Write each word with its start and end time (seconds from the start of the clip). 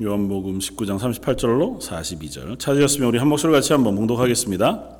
요한복음 0.00 0.60
19장 0.60 0.96
38절로 0.96 1.80
42절. 1.80 2.56
찾으셨으면 2.60 3.08
우리 3.08 3.18
한 3.18 3.26
목소리 3.26 3.52
같이 3.52 3.72
한번 3.72 3.96
봉독하겠습니다. 3.96 4.90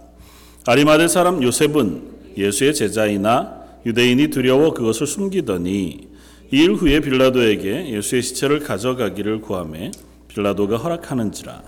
아리마대 0.66 1.06
사람 1.06 1.40
요셉은 1.40 2.02
예수의 2.36 2.74
제자이나 2.74 3.62
유대인이 3.86 4.26
두려워 4.28 4.74
그것을 4.74 5.06
숨기더니 5.06 6.08
이일 6.50 6.72
후에 6.72 6.98
빌라도에게 6.98 7.90
예수의 7.94 8.22
시체를 8.22 8.58
가져가기를 8.58 9.40
구하매 9.40 9.92
빌라도가 10.26 10.78
허락하는지라. 10.78 11.62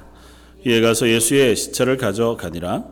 이에 0.67 0.81
가서 0.81 1.09
예수의 1.09 1.55
시체를 1.55 1.99
가져가니라. 1.99 2.85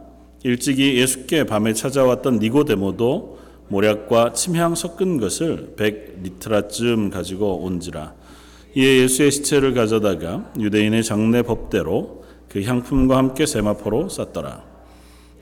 일찍이 0.45 0.99
예수께 0.99 1.45
밤에 1.45 1.73
찾아왔던 1.73 2.39
니고데모도 2.39 3.41
모략과 3.71 4.35
침향 4.35 4.77
섞은 4.77 5.19
것을 5.19 5.75
백 5.77 6.21
리트라쯤 6.23 7.11
가지고 7.11 7.65
온지라 7.65 8.15
이에 8.79 8.99
예수의 8.99 9.33
시체를 9.33 9.75
가져다가 9.75 10.53
유대인의 10.57 11.03
장례 11.03 11.43
법대로 11.43 12.23
그 12.49 12.63
향품과 12.63 13.17
함께 13.17 13.45
세마포로 13.45 14.09
쌌더라. 14.09 14.63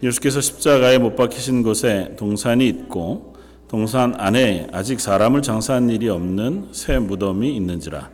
예수께서 0.02 0.40
십자가에 0.40 0.96
못 0.96 1.16
박히신 1.16 1.62
곳에 1.62 2.14
동산이 2.16 2.66
있고 2.66 3.34
동산 3.68 4.14
안에 4.18 4.68
아직 4.72 5.00
사람을 5.00 5.42
장사한 5.42 5.90
일이 5.90 6.08
없는 6.08 6.68
새 6.72 6.98
무덤이 6.98 7.54
있는지라. 7.56 8.08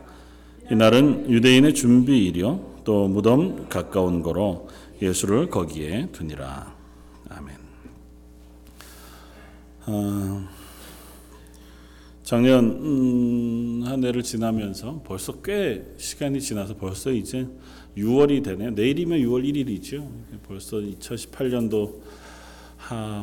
이날은 0.69 1.31
유대인의 1.31 1.73
준비일이요. 1.73 2.73
또 2.83 3.07
무덤 3.07 3.69
가까운 3.69 4.23
거로 4.23 4.67
예수를 5.01 5.49
거기에 5.49 6.09
두니라. 6.11 6.75
아멘. 7.29 7.55
어, 9.85 10.62
작년 12.23 12.65
음, 12.81 13.83
한 13.85 14.01
해를 14.03 14.23
지나면서 14.23 15.01
벌써 15.05 15.41
꽤 15.41 15.83
시간이 15.97 16.39
지나서 16.39 16.75
벌써 16.77 17.11
이제 17.11 17.45
6월이 17.97 18.43
되네요. 18.43 18.71
내일이면 18.71 19.19
6월 19.19 19.43
1일이죠. 19.43 20.09
벌써 20.47 20.77
2018년도 20.77 21.99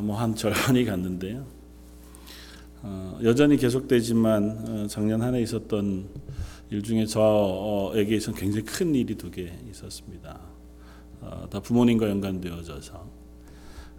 뭐한 0.03 0.35
절반이 0.35 0.85
갔는데요. 0.85 1.45
어, 2.83 3.19
여전히 3.23 3.57
계속되지만 3.57 4.65
어, 4.67 4.87
작년 4.87 5.21
한 5.21 5.33
해 5.35 5.41
있었던 5.41 6.07
일 6.69 6.81
중에 6.83 7.05
저에게 7.05 8.15
있어서 8.15 8.37
굉장히 8.37 8.65
큰 8.65 8.93
일이 8.95 9.15
두 9.15 9.29
개 9.31 9.51
있었습니다. 9.71 10.39
어, 11.21 11.47
다 11.49 11.59
부모님과 11.59 12.07
연관되어져서 12.09 13.05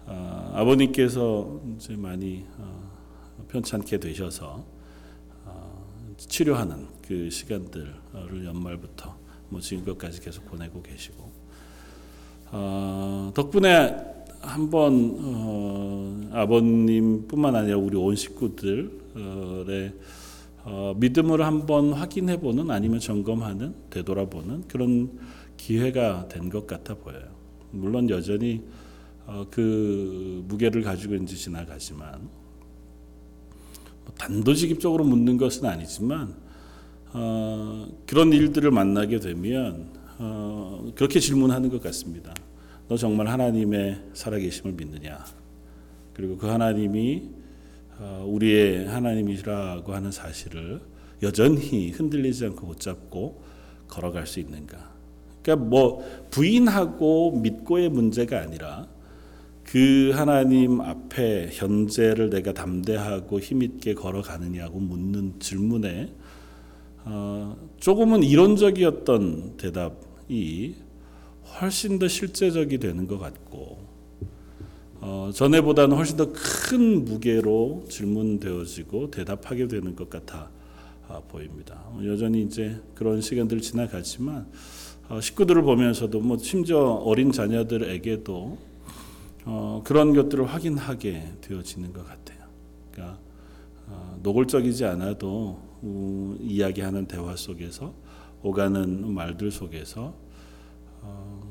어, 0.05 0.51
아버님께서 0.55 1.61
이제 1.75 1.95
많이 1.95 2.45
어, 2.57 2.89
편찮게 3.49 3.99
되셔서 3.99 4.45
어, 4.47 4.82
치료하는 6.17 6.87
그 7.07 7.29
시간들을 7.29 8.45
연말부터 8.45 9.15
뭐 9.49 9.59
지금까지 9.61 10.21
계속 10.21 10.45
보내고 10.45 10.81
계시고 10.81 11.31
어, 12.51 13.31
덕분에 13.33 13.95
한번 14.41 15.17
어, 15.19 16.29
아버님뿐만 16.33 17.55
아니라 17.55 17.77
우리 17.77 17.95
온 17.97 18.15
식구들의 18.15 19.93
어, 20.65 20.93
믿음을 20.97 21.41
한번 21.41 21.93
확인해보는 21.93 22.69
아니면 22.71 22.99
점검하는 22.99 23.75
되돌아보는 23.89 24.67
그런 24.67 25.17
기회가 25.57 26.27
된 26.27 26.49
것 26.49 26.67
같아 26.67 26.95
보여요. 26.95 27.25
물론 27.71 28.09
여전히 28.09 28.63
어, 29.25 29.45
그 29.49 30.43
무게를 30.47 30.81
가지고 30.83 31.15
이제 31.15 31.35
지나가지만 31.35 32.19
뭐 32.21 32.42
단도직입적으로 34.17 35.03
묻는 35.03 35.37
것은 35.37 35.65
아니지만 35.65 36.35
어, 37.13 37.87
그런 38.05 38.33
일들을 38.33 38.71
만나게 38.71 39.19
되면 39.19 39.87
어, 40.17 40.91
그렇게 40.95 41.19
질문하는 41.19 41.69
것 41.69 41.81
같습니다. 41.81 42.33
너 42.87 42.97
정말 42.97 43.27
하나님의 43.27 44.01
살아계심을 44.13 44.73
믿느냐? 44.73 45.23
그리고 46.13 46.37
그 46.37 46.47
하나님이 46.47 47.29
어, 47.99 48.25
우리의 48.27 48.87
하나님이라고 48.87 49.93
하는 49.93 50.11
사실을 50.11 50.81
여전히 51.21 51.91
흔들리지 51.91 52.45
않고 52.45 52.67
붙잡고 52.67 53.43
걸어갈 53.87 54.27
수 54.27 54.39
있는가? 54.39 54.91
그러니까 55.41 55.67
뭐 55.67 56.03
부인하고 56.31 57.39
믿고의 57.39 57.89
문제가 57.89 58.41
아니라 58.41 58.87
그 59.73 60.11
하나님 60.13 60.81
앞에 60.81 61.49
현재를 61.51 62.29
내가 62.29 62.53
담대하고 62.53 63.39
힘있게 63.39 63.95
걸어가느냐고 63.95 64.79
묻는 64.79 65.33
질문에 65.39 66.13
어, 67.05 67.57
조금은 67.79 68.21
이론적이었던 68.21 69.57
대답이 69.57 70.75
훨씬 71.59 71.97
더 71.97 72.07
실제적이 72.07 72.77
되는 72.77 73.07
것 73.07 73.17
같고 73.17 73.79
어, 75.01 75.31
전에보다는 75.33 75.97
훨씬 75.97 76.17
더 76.17 76.31
큰 76.31 77.03
무게로 77.03 77.85
질문되어지고 77.89 79.09
대답하게 79.09 79.67
되는 79.67 79.95
것 79.95 80.07
같아 80.07 80.51
아, 81.07 81.19
보입니다. 81.27 81.83
여전히 82.05 82.43
이제 82.43 82.79
그런 82.93 83.21
시간들 83.21 83.59
지나가지만 83.59 84.45
어, 85.09 85.19
식구들을 85.19 85.63
보면서도 85.63 86.19
뭐 86.19 86.37
심지어 86.37 86.79
어린 86.79 87.31
자녀들에게도 87.31 88.72
어, 89.45 89.81
그런 89.83 90.13
것들을 90.13 90.45
확인하게 90.45 91.33
되어지는 91.41 91.93
것 91.93 92.05
같아요. 92.05 92.39
그러니까 92.91 93.19
어, 93.87 94.17
노골적이지 94.23 94.85
않아도 94.85 95.59
어, 95.81 96.35
이야기하는 96.39 97.07
대화 97.07 97.35
속에서 97.35 97.93
오가는 98.41 99.11
말들 99.13 99.51
속에서 99.51 100.13
어, 101.01 101.43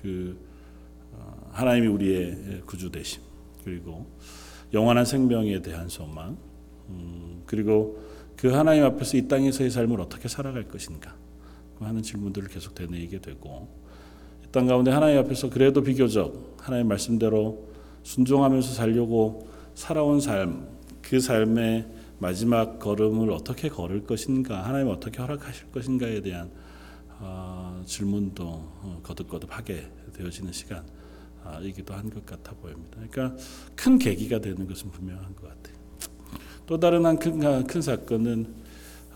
그 0.00 0.38
어, 1.12 1.50
하나님이 1.52 1.86
우리의 1.88 2.62
구주 2.66 2.90
되심 2.90 3.22
그리고 3.64 4.06
영원한 4.72 5.04
생명에 5.04 5.62
대한 5.62 5.88
소망 5.88 6.36
음, 6.88 7.42
그리고 7.46 8.00
그 8.36 8.48
하나님 8.48 8.84
앞에서 8.84 9.16
이 9.16 9.26
땅에서의 9.26 9.70
삶을 9.70 10.00
어떻게 10.00 10.28
살아갈 10.28 10.68
것인가 10.68 11.16
하는 11.80 12.02
질문들을 12.02 12.48
계속 12.48 12.74
되뇌이게 12.74 13.20
되고 13.20 13.68
이 13.68 14.15
땅 14.56 14.66
가운데 14.66 14.90
하나님 14.90 15.18
앞에서 15.18 15.50
그래도 15.50 15.82
비교적 15.82 16.56
하나님 16.58 16.88
말씀대로 16.88 17.68
순종하면서 18.04 18.72
살려고 18.72 19.50
살아온 19.74 20.18
삶, 20.18 20.66
그 21.02 21.20
삶의 21.20 21.86
마지막 22.20 22.78
걸음을 22.78 23.30
어떻게 23.32 23.68
걸을 23.68 24.04
것인가, 24.06 24.64
하나님 24.64 24.88
어떻게 24.88 25.20
허락하실 25.20 25.72
것인가에 25.72 26.22
대한 26.22 26.48
어, 27.20 27.82
질문도 27.84 28.44
어, 28.44 29.00
거듭거듭하게 29.02 29.90
되어지는 30.14 30.52
시간이기도 30.52 31.92
한 31.92 32.08
것 32.08 32.24
같아 32.24 32.52
보입니다. 32.54 32.96
그러니까 33.10 33.36
큰 33.74 33.98
계기가 33.98 34.38
되는 34.38 34.66
것은 34.66 34.90
분명한 34.90 35.36
것 35.36 35.48
같아요. 35.50 35.76
또 36.64 36.80
다른 36.80 37.04
한큰 37.04 37.66
큰 37.66 37.82
사건은 37.82 38.54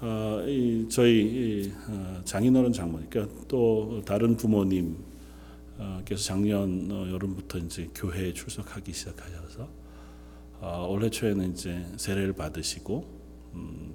어, 0.03 0.45
이, 0.47 0.87
저희 0.91 1.13
이, 1.23 1.73
어, 1.89 2.21
장인어른 2.25 2.75
장모님, 2.75 3.09
그러니까 3.09 3.35
또 3.49 4.03
다른 4.05 4.37
부모님 4.37 5.09
께서 6.05 6.23
작년 6.23 6.91
어, 6.91 7.09
여름부터 7.09 7.59
이제 7.59 7.89
교회에 7.95 8.33
출석하기 8.35 8.93
시작하셔서 8.93 9.69
어, 10.61 10.87
올해 10.91 11.09
초에는 11.09 11.53
이제 11.53 11.87
세례를 11.97 12.35
받으시고 12.35 13.05
음, 13.55 13.95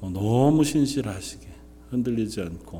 뭐 0.00 0.10
너무 0.10 0.64
신실하시게 0.64 1.48
흔들리지 1.90 2.40
않고 2.40 2.76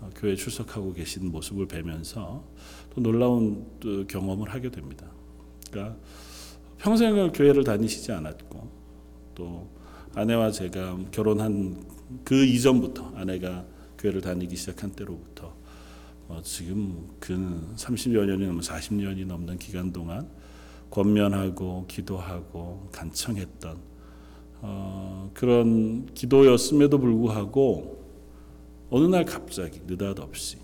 어, 0.00 0.10
교회 0.16 0.34
출석하고 0.34 0.94
계신 0.94 1.30
모습을 1.30 1.68
뵈면서 1.68 2.44
또 2.94 3.00
놀라운 3.00 3.66
또 3.80 4.06
경험을 4.06 4.48
하게 4.48 4.70
됩니다. 4.70 5.06
그러니까 5.70 5.96
평생을 6.78 7.32
교회를 7.32 7.64
다니시지 7.64 8.12
않았고 8.12 8.68
또 9.34 9.68
아내와 10.14 10.50
제가 10.50 10.98
결혼한 11.10 11.84
그 12.24 12.44
이전부터 12.44 13.12
아내가 13.14 13.64
교회를 13.98 14.20
다니기 14.20 14.56
시작한 14.56 14.90
때로부터 14.92 15.47
어, 15.47 15.47
지금 16.42 17.08
근 17.18 17.74
30여 17.76 18.26
년이 18.26 18.46
넘 18.46 18.60
40년이 18.60 19.26
넘는 19.26 19.58
기간 19.58 19.92
동안 19.92 20.28
권면하고 20.90 21.86
기도하고 21.88 22.88
간청했던 22.92 23.78
어, 24.60 25.30
그런 25.34 26.06
기도였음에도 26.14 26.98
불구하고 26.98 28.04
어느 28.90 29.06
날 29.06 29.24
갑자기 29.24 29.80
느닷없이 29.86 30.58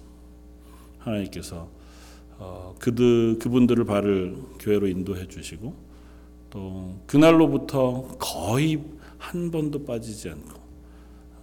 하나님께서 0.99 1.69
어, 2.39 2.75
그들 2.79 3.39
그분들을 3.39 3.85
발을 3.85 4.37
교회로 4.59 4.89
인도해 4.89 5.29
주시고 5.29 5.75
또 6.51 7.01
그날로부터 7.07 8.09
거의 8.19 8.83
한 9.19 9.51
번도 9.51 9.85
빠지지 9.85 10.31
않고 10.31 10.61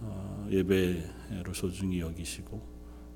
어, 0.00 0.48
예배를 0.50 1.54
소중히 1.54 2.00
여기시고 2.00 2.71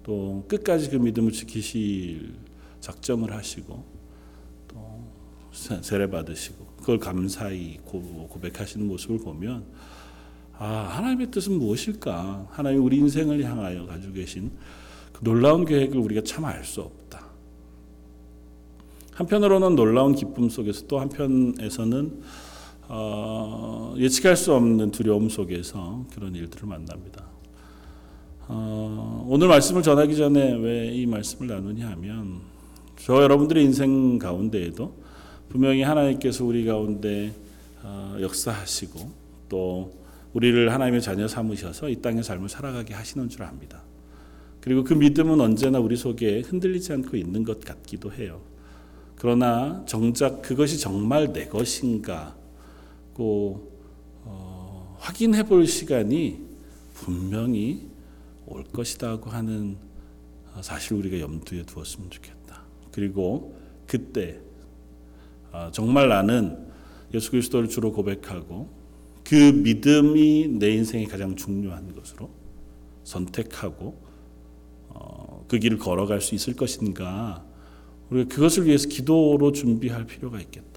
또 0.07 0.45
끝까지 0.47 0.89
그 0.89 0.97
믿음을 0.97 1.33
지키실 1.33 2.33
작정을 2.79 3.33
하시고 3.33 3.85
또 4.69 5.03
세례 5.51 6.09
받으시고 6.09 6.65
그걸 6.77 7.01
감사히 7.01 7.79
고백하시는 7.85 8.87
모습을 8.87 9.19
보면 9.19 9.67
아, 10.59 10.65
하나님의 10.93 11.33
뜻은 11.33 11.59
무엇일까? 11.59 12.51
하나님 12.53 12.85
우리 12.85 12.99
인생을 12.99 13.43
향하여 13.43 13.85
가지고 13.87 14.13
계신 14.13 14.53
그 15.13 15.25
놀라운 15.25 15.65
계획을 15.65 15.99
우리가 15.99 16.23
참 16.23 16.45
알 16.45 16.63
수 16.63 16.83
없다. 16.83 17.27
한편으로는 19.15 19.75
놀라운 19.75 20.15
기쁨 20.15 20.49
속에서 20.49 20.87
또 20.87 21.01
한편에서는 21.01 22.23
어, 22.89 23.93
예측할 23.99 24.37
수 24.37 24.55
없는 24.55 24.93
두려움 24.93 25.29
속에서 25.29 26.07
그런 26.15 26.33
일들을 26.37 26.69
만납니다. 26.69 27.36
어, 28.49 29.27
오늘 29.29 29.49
말씀을 29.49 29.83
전하기 29.83 30.17
전에 30.17 30.55
왜 30.55 30.87
이 30.97 31.05
말씀을 31.05 31.49
나누냐 31.49 31.91
하면 31.91 32.41
저 32.97 33.23
여러분들의 33.23 33.63
인생 33.63 34.19
가운데에도 34.19 34.95
분명히 35.49 35.83
하나님께서 35.83 36.45
우리 36.45 36.65
가운데 36.65 37.35
어, 37.83 38.17
역사하시고 38.21 39.11
또 39.49 39.93
우리를 40.33 40.73
하나님의 40.73 41.03
자녀 41.03 41.29
삼으셔서 41.29 41.89
이 41.89 41.97
땅의 41.97 42.23
삶을 42.23 42.49
살아가게 42.49 42.95
하시는 42.95 43.29
줄 43.29 43.43
압니다. 43.43 43.83
그리고 44.61 44.85
그 44.85 44.95
믿음은 44.95 45.41
언제나 45.41 45.79
우리 45.79 45.97
속에 45.97 46.41
흔들리지 46.41 46.93
않고 46.93 47.17
있는 47.17 47.45
것 47.45 47.61
같기도 47.61 48.13
해요. 48.13 48.41
그러나 49.17 49.83
정작 49.87 50.43
그것이 50.43 50.79
정말 50.79 51.33
내 51.33 51.47
것인가 51.47 52.37
고 53.13 53.71
어, 54.25 54.97
확인해 54.99 55.43
볼 55.45 55.67
시간이 55.67 56.39
분명히 56.95 57.96
올 58.47 58.65
것이다고 58.65 59.31
하는 59.31 59.77
사실 60.63 60.95
우리가 60.95 61.21
염두에 61.21 61.65
두었으면 61.65 62.11
좋겠다. 62.11 62.63
그리고 62.93 63.57
그때 63.87 64.41
아, 65.53 65.71
정말 65.73 66.09
나는 66.09 66.67
예수 67.15 67.31
그리스도를 67.31 67.69
주로 67.69 67.93
고백하고 67.93 68.69
그 69.25 69.35
믿음이 69.35 70.49
내 70.59 70.71
인생의 70.71 71.07
가장 71.07 71.35
중요한 71.35 71.95
것으로 71.95 72.31
선택하고 73.05 74.01
어, 74.89 75.45
그 75.49 75.59
길을 75.59 75.79
걸어갈 75.79 76.21
수 76.21 76.35
있을 76.35 76.55
것인가 76.55 77.45
우리가 78.11 78.35
그것을 78.35 78.67
위해서 78.67 78.89
기도로 78.89 79.53
준비할 79.53 80.07
필요가 80.07 80.41
있겠다. 80.41 80.76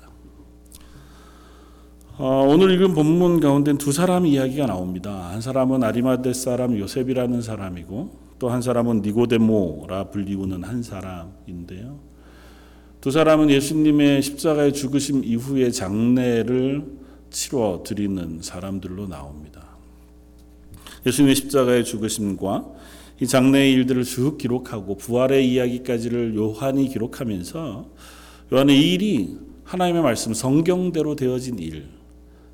어, 2.21 2.45
오늘 2.45 2.71
읽은 2.71 2.95
본문 2.95 3.39
가운데 3.39 3.77
두 3.77 3.93
사람 3.93 4.25
이야기가 4.25 4.65
나옵니다. 4.65 5.29
한 5.29 5.39
사람은 5.39 5.85
아리마대 5.85 6.33
사람 6.33 6.77
요셉이라는 6.77 7.41
사람이고 7.41 8.09
또 8.39 8.49
한 8.49 8.61
사람은 8.61 9.03
니고데모라 9.03 10.09
불리우는 10.09 10.65
한 10.65 10.83
사람인데요. 10.83 11.97
두 12.99 13.11
사람은 13.11 13.49
예수님의 13.49 14.21
십자가의 14.21 14.73
죽으심 14.73 15.23
이후의 15.23 15.71
장례를 15.71 16.83
치러 17.29 17.83
드리는 17.85 18.39
사람들로 18.41 19.07
나옵니다. 19.07 19.77
예수님의 21.05 21.35
십자가의 21.35 21.85
죽으심과 21.85 22.65
이 23.21 23.27
장래의 23.27 23.71
일들을 23.71 24.03
쭉 24.03 24.37
기록하고 24.37 24.97
부활의 24.97 25.49
이야기까지를 25.53 26.35
요한이 26.35 26.89
기록하면서 26.89 27.89
요한의 28.51 28.77
이 28.77 28.93
일이 28.93 29.37
하나님의 29.63 30.01
말씀 30.01 30.33
성경대로 30.33 31.15
되어진 31.15 31.59
일, 31.59 31.98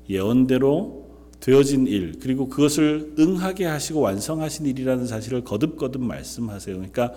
예언대로 0.08 1.06
되어진 1.40 1.86
일, 1.86 2.18
그리고 2.20 2.48
그것을 2.48 3.14
응하게 3.18 3.66
하시고 3.66 4.00
완성하신 4.00 4.66
일이라는 4.66 5.06
사실을 5.06 5.44
거듭거듭 5.44 6.02
말씀하세요. 6.02 6.76
그러니까 6.76 7.12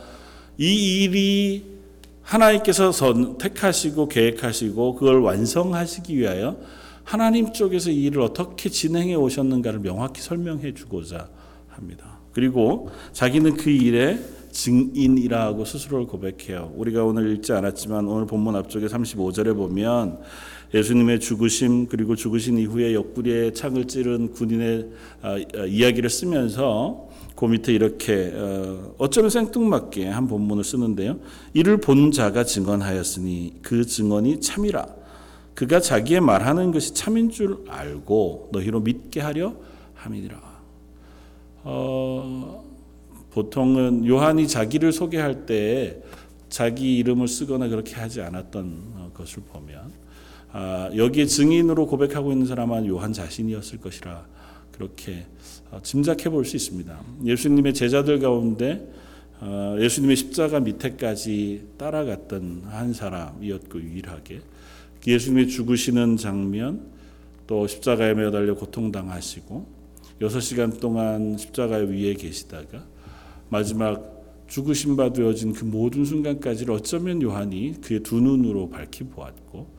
이 0.57 1.03
일이 1.03 1.79
하나님께서 2.21 2.91
선택하시고 2.91 4.07
계획하시고 4.07 4.95
그걸 4.95 5.21
완성하시기 5.21 6.15
위하여 6.17 6.57
하나님 7.03 7.53
쪽에서 7.53 7.89
이 7.89 8.03
일을 8.03 8.21
어떻게 8.21 8.69
진행해 8.69 9.15
오셨는가를 9.15 9.79
명확히 9.79 10.21
설명해 10.21 10.75
주고자 10.75 11.29
합니다. 11.69 12.19
그리고 12.33 12.89
자기는 13.13 13.55
그 13.55 13.71
일의 13.71 14.19
증인이라고 14.51 15.65
스스로를 15.65 16.05
고백해요. 16.05 16.73
우리가 16.75 17.03
오늘 17.03 17.35
읽지 17.35 17.53
않았지만 17.53 18.07
오늘 18.07 18.27
본문 18.27 18.55
앞쪽에 18.55 18.87
35절에 18.87 19.55
보면 19.55 20.19
예수님의 20.73 21.19
죽으심 21.19 21.87
그리고 21.87 22.15
죽으신 22.15 22.57
이후에 22.57 22.93
옆구리에 22.93 23.53
창을 23.53 23.87
찌른 23.87 24.31
군인의 24.31 24.89
이야기를 25.67 26.09
쓰면서 26.09 27.09
그 27.35 27.45
밑에 27.45 27.73
이렇게 27.73 28.33
어쩌면 28.97 29.29
생뚱맞게 29.29 30.07
한 30.07 30.27
본문을 30.27 30.63
쓰는데요. 30.63 31.19
이를 31.53 31.77
본 31.77 32.11
자가 32.11 32.43
증언하였으니 32.43 33.59
그 33.61 33.85
증언이 33.85 34.41
참이라. 34.41 34.85
그가 35.55 35.79
자기의 35.79 36.21
말하는 36.21 36.71
것이 36.71 36.93
참인 36.93 37.29
줄 37.29 37.57
알고 37.67 38.49
너희로 38.51 38.81
믿게 38.81 39.21
하려 39.21 39.55
함이니라. 39.95 40.41
어, 41.63 42.63
보통은 43.31 44.05
요한이 44.05 44.47
자기를 44.47 44.91
소개할 44.91 45.45
때 45.45 46.01
자기 46.47 46.97
이름을 46.97 47.27
쓰거나 47.27 47.67
그렇게 47.67 47.95
하지 47.95 48.21
않았던 48.21 49.11
것을 49.13 49.43
보면 49.51 49.77
아, 49.79 49.98
여기에 50.95 51.25
증인으로 51.25 51.85
고백하고 51.87 52.31
있는 52.31 52.45
사람은 52.47 52.87
요한 52.87 53.13
자신이었을 53.13 53.79
것이라 53.79 54.25
그렇게 54.71 55.25
짐작해 55.83 56.29
볼 56.29 56.45
수 56.45 56.55
있습니다. 56.55 56.99
예수님의 57.23 57.73
제자들 57.73 58.19
가운데 58.19 58.91
어, 59.41 59.77
예수님의 59.79 60.15
십자가 60.17 60.59
밑에까지 60.59 61.67
따라갔던 61.77 62.63
한 62.65 62.93
사람이었고 62.93 63.79
유일하게 63.79 64.41
예수님이 65.07 65.47
죽으시는 65.47 66.17
장면 66.17 66.87
또 67.47 67.65
십자가에 67.65 68.15
매달려 68.15 68.55
고통당하시고 68.55 69.65
여섯 70.21 70.41
시간 70.41 70.71
동안 70.79 71.37
십자가 71.37 71.77
위에 71.77 72.15
계시다가 72.15 72.85
마지막 73.49 74.19
죽으신 74.47 74.97
바 74.97 75.13
되어진 75.13 75.53
그 75.53 75.63
모든 75.63 76.03
순간까지를 76.03 76.73
어쩌면 76.73 77.21
요한이 77.21 77.81
그의 77.81 78.01
두 78.01 78.19
눈으로 78.19 78.69
밝히 78.69 79.05
보았고 79.05 79.78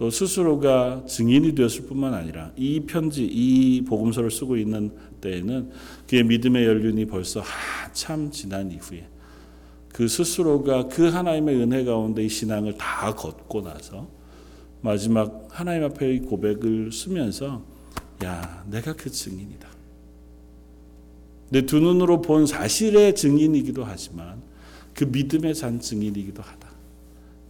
또 0.00 0.08
스스로가 0.08 1.04
증인이 1.06 1.54
되었을 1.54 1.82
뿐만 1.82 2.14
아니라 2.14 2.52
이 2.56 2.80
편지, 2.80 3.22
이 3.22 3.84
복음서를 3.84 4.30
쓰고 4.30 4.56
있는 4.56 4.92
때에는 5.20 5.70
그의 6.08 6.24
믿음의 6.24 6.64
연륜이 6.64 7.04
벌써 7.04 7.42
한참 7.42 8.30
지난 8.30 8.72
이후에 8.72 9.06
그 9.92 10.08
스스로가 10.08 10.88
그 10.88 11.10
하나님의 11.10 11.54
은혜 11.56 11.84
가운데 11.84 12.24
이 12.24 12.30
신앙을 12.30 12.78
다 12.78 13.14
걷고 13.14 13.60
나서 13.60 14.08
마지막 14.80 15.46
하나님 15.50 15.84
앞에 15.84 16.20
고백을 16.20 16.90
쓰면서 16.92 17.62
야, 18.24 18.64
내가 18.70 18.94
그 18.94 19.10
증인이다. 19.10 19.68
내 21.50 21.66
두 21.66 21.78
눈으로 21.78 22.22
본 22.22 22.46
사실의 22.46 23.14
증인이기도 23.14 23.84
하지만 23.84 24.40
그 24.94 25.04
믿음의 25.04 25.54
잔 25.54 25.78
증인이기도 25.78 26.40
하다. 26.40 26.70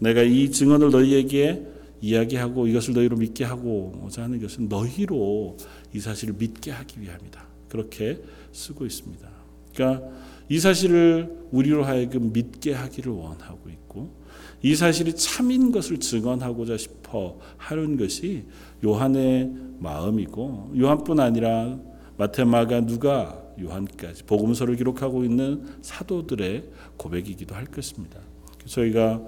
내가 0.01 0.23
이 0.23 0.51
증언을 0.51 0.91
너희에게 0.91 1.79
이야기하고 2.01 2.67
이것을 2.67 2.95
너희로 2.95 3.17
믿게 3.17 3.45
하고자 3.45 4.23
하는 4.23 4.41
것은 4.41 4.69
너희로 4.69 5.57
이 5.95 6.01
사실을 6.01 6.35
믿게 6.39 6.71
하기 6.71 7.01
위함이다. 7.01 7.47
그렇게 7.69 8.21
쓰고 8.53 8.87
있습니다. 8.87 9.29
그러니까 9.75 10.09
이 10.49 10.59
사실을 10.59 11.47
우리로 11.53 11.85
하여금 11.85 12.33
믿게 12.33 12.75
하기를 12.75 13.13
원하고 13.13 13.69
있고 13.71 14.21
이 14.63 14.75
사실이 14.75 15.15
참인 15.15 15.73
것을 15.73 15.99
증언하고자 15.99 16.77
싶어 16.77 17.39
하는 17.57 17.97
것이 17.97 18.45
요한의 18.85 19.53
마음이고 19.79 20.73
요한뿐 20.79 21.21
아니라 21.21 21.79
마테마가 22.19 22.85
누가 22.87 23.41
요한까지 23.61 24.25
복음서를 24.25 24.77
기록하고 24.77 25.25
있는 25.25 25.65
사도들의 25.83 26.65
고백이기도 26.97 27.55
할 27.55 27.65
것입니다. 27.67 28.19
저희가 28.67 29.23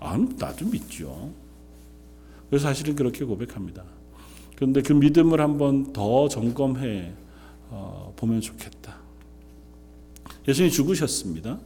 아, 0.00 0.18
나도 0.38 0.66
믿죠. 0.66 1.32
그래서 2.48 2.68
사실은 2.68 2.94
그렇게 2.94 3.24
고백합니다. 3.24 3.84
그런데 4.56 4.82
그 4.82 4.92
믿음을 4.92 5.40
한번 5.40 5.92
더 5.92 6.28
점검해 6.28 7.12
어, 7.70 8.12
보면 8.16 8.40
좋겠다. 8.40 8.96
예수님이 10.48 10.72
죽으셨습니다. 10.72 11.60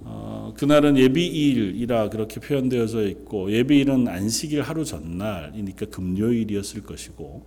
어, 0.00 0.54
그날은 0.56 0.96
예비일이라 0.96 2.08
그렇게 2.08 2.40
표현되어져 2.40 3.06
있고 3.08 3.52
예비일은 3.52 4.08
안식일 4.08 4.62
하루 4.62 4.84
전날이니까 4.84 5.86
금요일이었을 5.86 6.82
것이고 6.82 7.44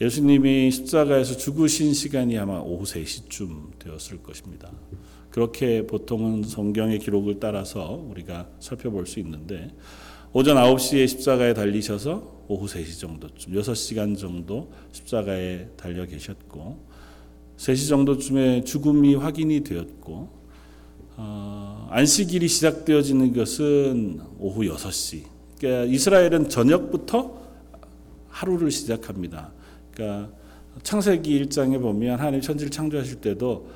예수님이 0.00 0.72
십자가에서 0.72 1.36
죽으신 1.36 1.94
시간이 1.94 2.36
아마 2.36 2.58
오후 2.58 2.82
3시쯤 2.82 3.78
되었을 3.78 4.22
것입니다. 4.24 4.72
그렇게 5.30 5.86
보통은 5.86 6.42
성경의 6.42 6.98
기록을 6.98 7.38
따라서 7.38 8.04
우리가 8.10 8.48
살펴볼 8.58 9.06
수 9.06 9.20
있는데 9.20 9.70
오전 10.36 10.56
9시에 10.56 11.06
십자가에 11.06 11.54
달리셔서 11.54 12.46
오후 12.48 12.66
3시 12.66 12.98
정도쯤 12.98 13.52
6시간 13.52 14.18
정도 14.18 14.72
십자가에 14.90 15.68
달려 15.76 16.04
계셨고 16.06 16.84
3시 17.56 17.88
정도쯤에 17.88 18.64
죽음이 18.64 19.14
확인이 19.14 19.62
되었고 19.62 20.28
어, 21.16 21.86
안식일이 21.88 22.48
시작되어지는 22.48 23.32
것은 23.32 24.22
오후 24.40 24.62
6시 24.62 25.22
그러니까 25.56 25.84
이스라엘은 25.94 26.48
저녁부터 26.48 27.40
하루를 28.28 28.72
시작합니다. 28.72 29.52
그러니까 29.92 30.32
창세기 30.82 31.44
1장에 31.44 31.80
보면 31.80 32.18
하나님 32.18 32.40
천지를 32.40 32.72
창조하실 32.72 33.20
때도 33.20 33.52
어, 33.52 33.70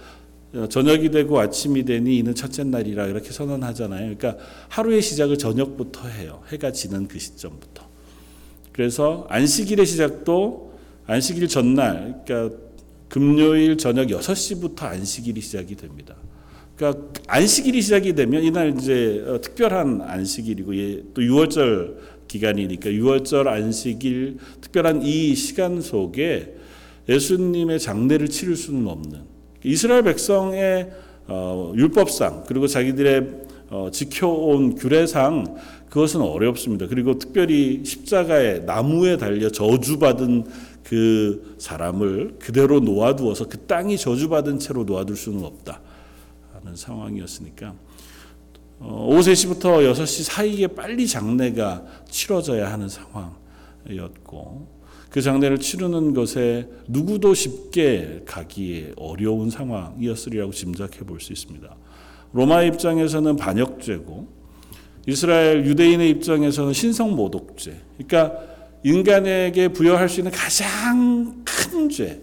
저녁이 0.71 1.11
되고 1.11 1.39
아침이 1.39 1.85
되니 1.85 2.19
이는 2.19 2.35
첫째 2.35 2.65
날이라 2.65 3.07
이렇게 3.07 3.31
선언하잖아요. 3.31 4.17
그러니까 4.17 4.43
하루의 4.69 5.03
시작을 5.03 5.37
저녁부터 5.37 6.09
해요. 6.09 6.43
해가 6.49 6.73
지는 6.73 7.07
그 7.07 7.19
시점부터. 7.19 7.87
그래서 8.73 9.27
안식일의 9.29 9.85
시작도 9.85 10.73
안식일 11.07 11.49
전날, 11.49 12.23
그러니까 12.25 12.57
금요일 13.09 13.77
저녁 13.77 14.07
6시부터 14.09 14.85
안식일이 14.85 15.41
시작이 15.41 15.75
됩니다. 15.75 16.15
그러니까 16.77 17.09
안식일이 17.27 17.83
시작이 17.83 18.15
되면 18.15 18.43
이날 18.43 18.75
이제 18.79 19.25
어, 19.27 19.41
특별한 19.41 20.03
안식일이고 20.03 20.77
예, 20.77 21.03
또 21.13 21.23
6월절 21.23 21.97
기간이니까 22.29 22.91
6월절 22.91 23.49
안식일 23.49 24.39
특별한 24.61 25.03
이 25.03 25.35
시간 25.35 25.81
속에 25.81 26.55
예수님의 27.09 27.81
장례를 27.81 28.29
치를 28.29 28.55
수는 28.55 28.87
없는 28.87 29.28
이스라엘 29.65 30.03
백성의 30.03 30.91
어, 31.27 31.73
율법상 31.77 32.45
그리고 32.47 32.67
자기들의 32.67 33.49
어, 33.71 33.89
지켜온 33.93 34.77
규례상 34.77 35.57
그것은 35.91 36.21
어렵습니다. 36.21 36.87
그리고 36.87 37.19
특별히 37.19 37.85
십자가에 37.85 38.61
나무에 38.61 39.17
달려 39.17 39.51
저주받은 39.51 40.47
그 40.85 41.57
사람을 41.59 42.37
그대로 42.39 42.81
놓아두어서 42.81 43.49
그 43.49 43.59
땅이 43.59 43.99
저주받은 43.99 44.59
채로 44.59 44.85
놓아둘 44.85 45.17
수는 45.17 45.45
없다 45.45 45.81
하는 46.55 46.77
상황이었으니까 46.77 47.75
어, 48.81 49.07
오후 49.11 49.21
3시부터 49.21 49.93
6시 49.93 50.23
사이에 50.25 50.67
빨리 50.69 51.07
장례가 51.07 51.85
치러져야 52.09 52.73
하는 52.73 52.89
상황이었고 52.89 54.78
그 55.11 55.23
장례를 55.23 55.59
치르는 55.59 56.13
것에 56.15 56.69
누구도 56.87 57.35
쉽게 57.35 58.23
가기 58.27 58.93
어려운 58.97 59.51
상황이었으리라고 59.51 60.53
짐작해 60.53 61.01
볼 61.01 61.21
수 61.21 61.33
있습니다. 61.33 61.77
로마 62.33 62.63
입장에서는 62.63 63.37
반역죄고 63.37 64.29
이스라엘 65.07 65.65
유대인의 65.65 66.11
입장에서는 66.11 66.75
신성 66.75 67.17
모독죄. 67.17 67.81
그러니까 67.97 68.39
인간에게 68.85 69.69
부여할 69.69 70.09
수 70.09 70.21
있는 70.21 70.31
가장 70.31 71.43
큰 71.45 71.89
죄. 71.89 72.21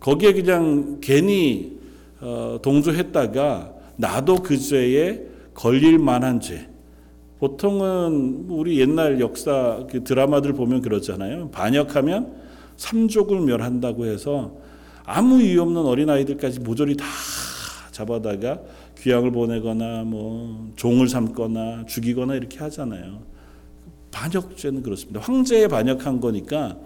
거기에 0.00 0.32
그냥 0.32 0.98
괜히 1.00 1.78
어, 2.20 2.58
동조했다가 2.60 3.74
나도 3.96 4.36
그 4.36 4.58
죄에 4.58 5.22
걸릴 5.54 5.98
만한 5.98 6.40
죄. 6.40 6.68
보통은 7.38 8.46
우리 8.48 8.80
옛날 8.80 9.20
역사 9.20 9.86
그 9.90 10.04
드라마들 10.04 10.54
보면 10.54 10.80
그렇잖아요. 10.80 11.50
반역하면 11.50 12.34
삼족을 12.76 13.40
멸한다고 13.40 14.06
해서 14.06 14.56
아무 15.04 15.40
이유 15.42 15.62
없는 15.62 15.84
어린 15.84 16.10
아이들까지 16.10 16.60
모조리 16.60 16.96
다 16.96 17.04
잡아다가 17.92 18.60
귀양을 18.98 19.30
보내거나 19.30 20.04
뭐 20.04 20.72
종을 20.76 21.08
삼거나 21.08 21.86
죽이거나 21.86 22.34
이렇게 22.34 22.58
하잖아요. 22.58 23.22
반역죄는 24.10 24.82
그렇습니다. 24.82 25.20
황제에 25.20 25.68
반역한 25.68 26.20
거니까 26.20 26.78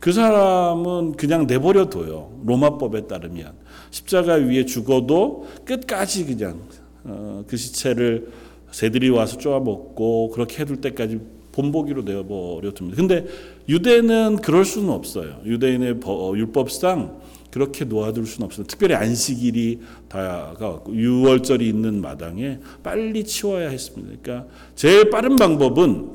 그 0.00 0.12
사람은 0.12 1.12
그냥 1.12 1.46
내버려 1.46 1.88
둬요. 1.88 2.38
로마법에 2.44 3.06
따르면 3.06 3.52
십자가 3.90 4.34
위에 4.34 4.66
죽어도 4.66 5.46
끝까지 5.64 6.26
그냥 6.26 6.60
어, 7.04 7.44
그 7.46 7.56
시체를 7.56 8.28
새들이 8.74 9.08
와서 9.08 9.38
쪼아 9.38 9.60
먹고 9.60 10.30
그렇게 10.30 10.60
해둘 10.62 10.80
때까지 10.80 11.20
본보기로 11.52 12.02
내버려 12.02 12.72
둡니다. 12.72 12.96
근데 12.96 13.24
유대는 13.68 14.38
그럴 14.42 14.64
수는 14.64 14.90
없어요. 14.90 15.40
유대인의 15.44 16.00
율법상 16.34 17.20
그렇게 17.52 17.84
놓아둘 17.84 18.26
수는 18.26 18.46
없어요. 18.46 18.66
특별히 18.66 18.96
안식일이 18.96 19.78
다가왔고 20.08 20.92
6월절이 20.92 21.62
있는 21.62 22.00
마당에 22.00 22.58
빨리 22.82 23.22
치워야 23.22 23.68
했습니다. 23.68 24.16
그러니까 24.20 24.48
제일 24.74 25.08
빠른 25.08 25.36
방법은 25.36 26.10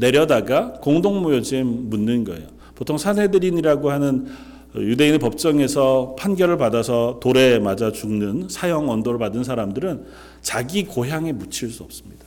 내려다가 0.00 0.72
공동무효죄 0.80 1.62
묻는 1.62 2.24
거예요. 2.24 2.48
보통 2.74 2.98
사내들인이라고 2.98 3.88
하는 3.88 4.26
유대인의 4.74 5.18
법정에서 5.18 6.16
판결을 6.18 6.56
받아서 6.56 7.18
돌에 7.20 7.58
맞아 7.58 7.92
죽는 7.92 8.48
사형 8.48 8.88
언도를 8.88 9.18
받은 9.18 9.44
사람들은 9.44 10.04
자기 10.40 10.84
고향에 10.84 11.32
묻힐 11.32 11.70
수 11.70 11.82
없습니다. 11.82 12.24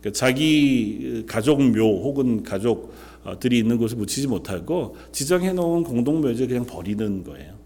그러니까 0.00 0.18
자기 0.18 1.24
가족 1.26 1.60
묘 1.60 2.02
혹은 2.02 2.44
가족들이 2.44 3.58
있는 3.58 3.78
곳에 3.78 3.96
묻히지 3.96 4.28
못하고 4.28 4.96
지정해 5.10 5.52
놓은 5.52 5.82
공동묘지에 5.82 6.46
그냥 6.46 6.64
버리는 6.64 7.24
거예요. 7.24 7.56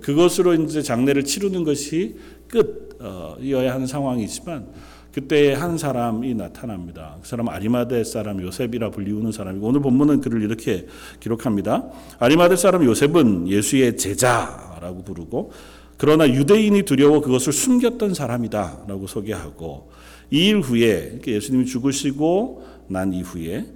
그것으로 0.00 0.54
이제 0.54 0.82
장례를 0.82 1.24
치르는 1.24 1.64
것이 1.64 2.16
끝이어야 2.48 3.72
하는 3.72 3.86
상황이지만 3.86 4.66
그때 5.14 5.52
한 5.52 5.78
사람이 5.78 6.34
나타납니다. 6.34 7.16
그 7.22 7.28
사람 7.28 7.48
아리마대 7.48 8.02
사람 8.02 8.42
요셉이라 8.42 8.90
불리우는 8.90 9.30
사람이고 9.30 9.64
오늘 9.64 9.80
본문은 9.80 10.20
그를 10.20 10.42
이렇게 10.42 10.86
기록합니다. 11.20 11.84
아리마대 12.18 12.56
사람 12.56 12.84
요셉은 12.84 13.46
예수의 13.46 13.96
제자라고 13.96 15.04
부르고 15.04 15.52
그러나 15.98 16.28
유대인이 16.28 16.82
두려워 16.82 17.20
그것을 17.20 17.52
숨겼던 17.52 18.14
사람이다라고 18.14 19.06
소개하고 19.06 19.92
이 20.32 20.48
일 20.48 20.58
후에 20.60 21.20
예수님이 21.24 21.66
죽으시고 21.66 22.66
난 22.88 23.12
이후에 23.12 23.66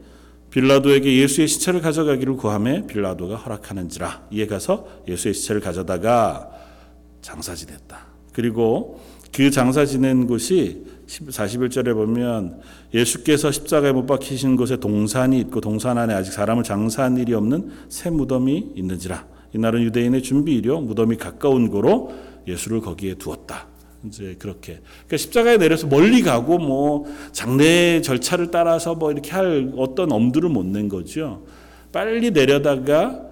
빌라도에게 0.50 1.18
예수의 1.18 1.47
시체를 1.47 1.80
가져가기를 1.83 2.35
구함에 2.35 2.88
빌라도가 2.88 3.37
허락하는지라 3.37 4.26
이에 4.33 4.49
가서 4.49 4.88
예수의 5.07 5.35
시체를 5.35 5.61
가져다가 5.61 6.50
장사 7.23 7.54
지냈다. 7.54 8.07
그리고 8.33 9.00
그 9.33 9.52
장사 9.52 9.85
지낸 9.85 10.26
곳이 10.26 10.88
41절에 11.08 11.94
보면 11.94 12.60
예수께서 12.92 13.50
십자가에 13.50 13.92
못 13.92 14.06
박히신 14.06 14.56
곳에 14.56 14.76
동산이 14.76 15.40
있고 15.40 15.60
동산 15.60 15.96
안에 15.98 16.12
아직 16.14 16.32
사람을 16.32 16.64
장사한 16.64 17.16
일이 17.16 17.32
없는 17.34 17.70
새 17.88 18.10
무덤이 18.10 18.72
있는지라 18.76 19.26
이날은 19.54 19.82
유대인의 19.82 20.22
준비일요 20.22 20.80
무덤이 20.82 21.16
가까운 21.16 21.70
고로 21.70 22.12
예수를 22.46 22.80
거기에 22.80 23.14
두었다. 23.14 23.66
이제 24.06 24.36
그렇게 24.38 24.80
그러니까 25.06 25.16
십자가에 25.16 25.56
내려서 25.56 25.86
멀리 25.88 26.22
가고 26.22 26.58
뭐 26.58 27.04
장례 27.32 28.00
절차를 28.00 28.50
따라서 28.50 28.94
뭐 28.94 29.10
이렇게 29.10 29.30
할 29.30 29.72
어떤 29.76 30.12
엄두를 30.12 30.50
못 30.50 30.66
낸 30.66 30.88
거죠. 30.88 31.44
빨리 31.90 32.30
내려다가 32.30 33.22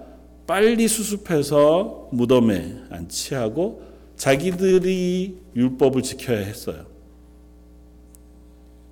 빨리 0.45 0.87
수습해서 0.87 2.09
무덤에 2.11 2.75
안치하고 2.89 3.83
자기들이 4.17 5.37
율법을 5.55 6.01
지켜야 6.01 6.39
했어요. 6.39 6.96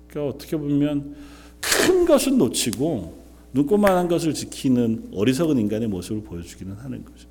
그러니까 0.08 0.34
어떻게 0.34 0.56
보면 0.56 1.16
큰 1.60 2.04
것은 2.04 2.38
놓치고 2.38 3.24
눈꼬만한 3.52 4.08
것을 4.08 4.34
지키는 4.34 5.10
어리석은 5.14 5.58
인간의 5.58 5.88
모습을 5.88 6.22
보여주기는 6.22 6.74
하는 6.74 7.04
거죠. 7.04 7.28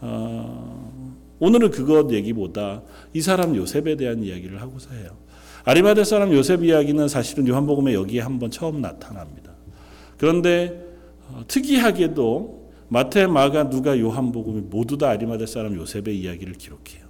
어, 0.00 1.24
오늘은 1.40 1.70
그것 1.70 2.10
얘기보다 2.12 2.82
이 3.12 3.20
사람 3.20 3.56
요셉에 3.56 3.96
대한 3.96 4.22
이야기를 4.22 4.60
하고자 4.60 4.94
해요. 4.94 5.10
아리마대 5.64 6.04
사람 6.04 6.32
요셉 6.32 6.62
이야기는 6.62 7.08
사실은 7.08 7.48
요한복음에 7.48 7.94
여기에 7.94 8.20
한번 8.20 8.50
처음 8.50 8.80
나타납니다. 8.80 9.52
그런데 10.18 10.84
어, 11.28 11.42
특이하게도 11.48 12.64
마태, 12.88 13.26
마가, 13.26 13.70
누가, 13.70 13.98
요한복음이 13.98 14.62
모두 14.70 14.98
다 14.98 15.08
아리마대 15.08 15.46
사람 15.46 15.74
요셉의 15.74 16.18
이야기를 16.20 16.54
기록해요. 16.54 17.03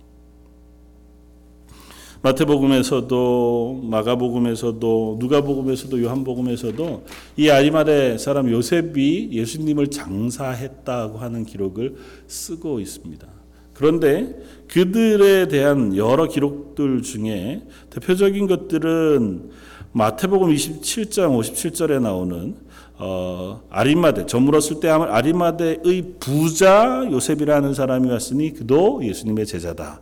마태복음에서도 2.24 3.82
마가복음에서도 3.82 5.16
누가복음에서도 5.20 6.02
요한복음에서도 6.02 7.04
이 7.36 7.50
아리마대 7.50 8.16
사람 8.16 8.50
요셉이 8.50 9.28
예수님을 9.32 9.88
장사했다고 9.88 11.18
하는 11.18 11.44
기록을 11.44 11.96
쓰고 12.26 12.80
있습니다. 12.80 13.26
그런데 13.74 14.38
그들에 14.68 15.48
대한 15.48 15.94
여러 15.96 16.26
기록들 16.26 17.02
중에 17.02 17.62
대표적인 17.90 18.46
것들은 18.46 19.50
마태복음 19.92 20.48
27장 20.48 21.38
57절에 21.38 22.00
나오는 22.00 22.56
어, 22.96 23.60
아리마대 23.68 24.24
저물었을 24.24 24.80
때 24.80 24.88
아리마대의 24.88 26.14
부자 26.20 27.06
요셉이라는 27.10 27.74
사람이 27.74 28.08
왔으니 28.08 28.54
그도 28.54 29.04
예수님의 29.04 29.44
제자다. 29.44 30.00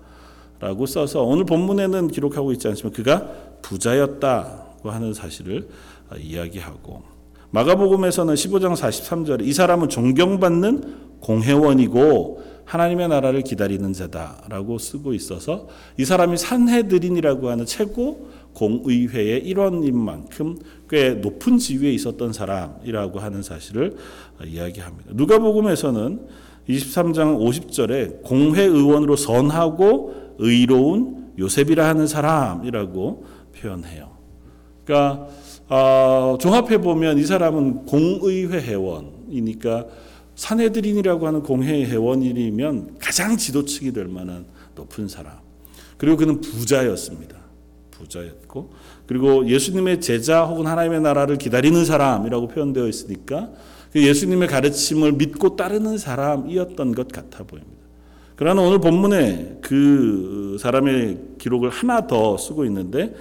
라고 0.62 0.86
써서 0.86 1.24
오늘 1.24 1.44
본문에는 1.44 2.06
기록하고 2.06 2.52
있지 2.52 2.68
않지만 2.68 2.92
그가 2.92 3.28
부자였다고 3.62 4.92
하는 4.92 5.12
사실을 5.12 5.68
이야기하고 6.16 7.02
마가복음에서는 7.50 8.32
15장 8.34 8.74
43절에 8.76 9.44
이 9.44 9.52
사람은 9.52 9.88
존경받는 9.88 11.18
공회원이고 11.18 12.44
하나님의 12.64 13.08
나라를 13.08 13.42
기다리는 13.42 13.92
자다라고 13.92 14.78
쓰고 14.78 15.14
있어서 15.14 15.66
이 15.98 16.04
사람이 16.04 16.36
산헤드린이라고 16.36 17.50
하는 17.50 17.66
최고 17.66 18.28
공의회의 18.54 19.44
일원인 19.44 19.98
만큼 19.98 20.56
꽤 20.88 21.10
높은 21.14 21.58
지위에 21.58 21.90
있었던 21.90 22.32
사람이라고 22.32 23.18
하는 23.18 23.42
사실을 23.42 23.96
이야기합니다. 24.46 25.10
누가복음에서는 25.14 26.20
23장 26.68 27.40
50절에 27.40 28.22
공회 28.22 28.62
의원으로 28.62 29.16
선하고 29.16 30.21
의로운 30.38 31.32
요셉이라 31.38 31.86
하는 31.86 32.06
사람이라고 32.06 33.24
표현해요. 33.56 34.10
그러니까 34.84 35.28
어, 35.68 36.36
종합해 36.40 36.78
보면 36.78 37.18
이 37.18 37.24
사람은 37.24 37.86
공의회 37.86 38.60
회원이니까 38.60 39.86
사내들인이라고 40.34 41.26
하는 41.26 41.42
공회 41.42 41.84
회원이면 41.84 42.96
가장 42.98 43.36
지도층이 43.36 43.92
될 43.92 44.06
만한 44.06 44.46
높은 44.74 45.08
사람. 45.08 45.38
그리고 45.96 46.16
그는 46.16 46.40
부자였습니다. 46.40 47.36
부자였고 47.90 48.70
그리고 49.06 49.48
예수님의 49.48 50.00
제자 50.00 50.44
혹은 50.44 50.66
하나님의 50.66 51.00
나라를 51.00 51.38
기다리는 51.38 51.84
사람이라고 51.84 52.48
표현되어 52.48 52.88
있으니까 52.88 53.52
그 53.92 54.02
예수님의 54.02 54.48
가르침을 54.48 55.12
믿고 55.12 55.54
따르는 55.54 55.98
사람이었던 55.98 56.94
것 56.94 57.08
같아 57.08 57.44
보입니다. 57.44 57.81
그러나 58.42 58.60
오늘 58.60 58.80
본문에 58.80 59.58
그 59.60 60.56
사람의 60.58 61.36
기록을 61.38 61.70
하나 61.70 62.08
더 62.08 62.36
쓰고 62.36 62.64
있는데 62.64 63.14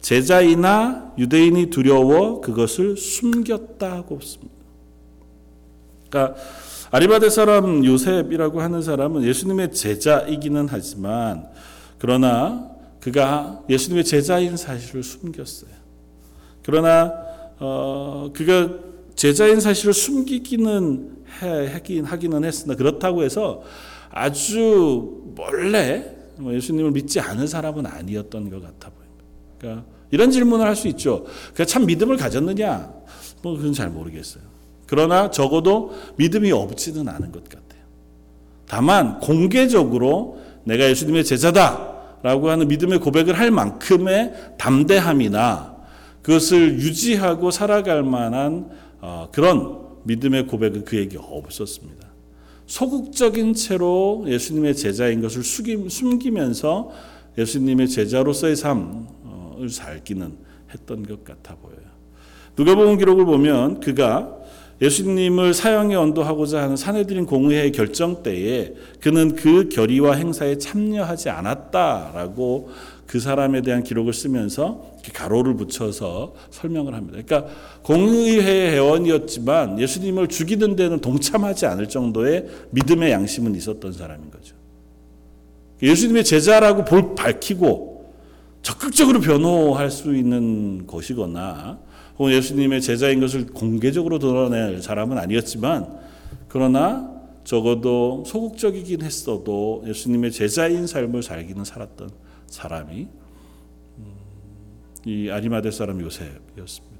제자이나 0.00 1.12
유대인이 1.16 1.70
두려워 1.70 2.40
그것을 2.40 2.96
숨겼다고 2.96 4.18
씁니다. 4.20 4.52
그러니까 6.10 6.40
아리바데 6.90 7.30
사람 7.30 7.84
요셉이라고 7.84 8.60
하는 8.60 8.82
사람은 8.82 9.22
예수님의 9.22 9.70
제자이기는 9.70 10.66
하지만 10.68 11.46
그러나 11.98 12.68
그가 12.98 13.62
예수님의 13.70 14.04
제자인 14.04 14.56
사실을 14.56 15.04
숨겼어요. 15.04 15.70
그러나 16.64 17.12
어, 17.60 18.32
그가 18.34 18.70
제자인 19.14 19.60
사실을 19.60 19.94
숨기기는 19.94 21.24
해, 21.42 21.72
하긴, 21.74 22.06
하기는 22.06 22.44
했으나 22.44 22.74
그렇다고 22.74 23.22
해서 23.22 23.62
아주 24.16 25.22
몰래 25.34 26.14
뭐 26.38 26.54
예수님을 26.54 26.92
믿지 26.92 27.18
않은 27.18 27.48
사람은 27.48 27.84
아니었던 27.84 28.48
것 28.48 28.62
같아 28.62 28.90
보입니다. 28.90 29.24
그러니까 29.58 29.84
이런 30.12 30.30
질문을 30.30 30.64
할 30.64 30.76
수 30.76 30.86
있죠. 30.88 31.24
그러니까 31.24 31.64
참 31.64 31.86
믿음을 31.86 32.16
가졌느냐? 32.16 32.92
뭐 33.42 33.56
그건 33.56 33.72
잘 33.72 33.90
모르겠어요. 33.90 34.44
그러나 34.86 35.30
적어도 35.30 35.92
믿음이 36.16 36.52
없지는 36.52 37.08
않은 37.08 37.32
것 37.32 37.42
같아요. 37.48 37.82
다만 38.68 39.18
공개적으로 39.18 40.38
내가 40.62 40.88
예수님의 40.88 41.24
제자다라고 41.24 42.50
하는 42.50 42.68
믿음의 42.68 43.00
고백을 43.00 43.36
할 43.36 43.50
만큼의 43.50 44.32
담대함이나 44.58 45.74
그것을 46.22 46.78
유지하고 46.78 47.50
살아갈 47.50 48.04
만한 48.04 48.70
어, 49.00 49.28
그런 49.32 49.78
믿음의 50.04 50.46
고백은 50.46 50.84
그에게 50.84 51.18
없었습니다. 51.20 52.03
소극적인 52.74 53.54
채로 53.54 54.24
예수님의 54.26 54.74
제자인 54.74 55.22
것을 55.22 55.44
숨기면서 55.44 56.90
예수님의 57.38 57.88
제자로서의 57.88 58.56
삶을 58.56 59.68
살기는 59.70 60.32
했던 60.72 61.06
것 61.06 61.22
같아 61.22 61.54
보여요. 61.54 61.78
누가복음 62.56 62.98
기록을 62.98 63.26
보면 63.26 63.78
그가 63.78 64.38
예수님을 64.82 65.54
사형에 65.54 65.94
언도하고자 65.94 66.62
하는 66.62 66.74
사내들인 66.74 67.26
공의회 67.26 67.70
결정 67.70 68.24
때에 68.24 68.74
그는 69.00 69.36
그 69.36 69.68
결의와 69.68 70.16
행사에 70.16 70.58
참여하지 70.58 71.30
않았다라고 71.30 72.70
그 73.06 73.20
사람에 73.20 73.62
대한 73.62 73.82
기록을 73.82 74.12
쓰면서 74.12 74.94
가로를 75.12 75.54
붙여서 75.56 76.34
설명을 76.50 76.94
합니다. 76.94 77.18
그러니까 77.24 77.52
공의회 77.82 78.72
회원이었지만 78.72 79.78
예수님을 79.78 80.28
죽이는 80.28 80.76
데는 80.76 81.00
동참하지 81.00 81.66
않을 81.66 81.88
정도의 81.88 82.46
믿음의 82.70 83.12
양심은 83.12 83.54
있었던 83.54 83.92
사람인 83.92 84.30
거죠. 84.30 84.56
예수님의 85.82 86.24
제자라고 86.24 86.84
볼 86.84 87.14
밝히고 87.14 88.12
적극적으로 88.62 89.20
변호할 89.20 89.90
수 89.90 90.16
있는 90.16 90.86
것이거나 90.86 91.78
혹은 92.18 92.32
예수님의 92.32 92.80
제자인 92.80 93.20
것을 93.20 93.46
공개적으로 93.46 94.18
드러낼 94.18 94.80
사람은 94.80 95.18
아니었지만 95.18 95.98
그러나 96.48 97.12
적어도 97.44 98.24
소극적이긴 98.26 99.02
했어도 99.02 99.84
예수님의 99.86 100.32
제자인 100.32 100.86
삶을 100.86 101.22
살기는 101.22 101.64
살았던 101.64 102.23
사람이 102.54 103.08
음, 103.98 104.04
이 105.04 105.28
아리마대 105.30 105.70
사람 105.70 106.00
요셉이었습니다. 106.00 106.94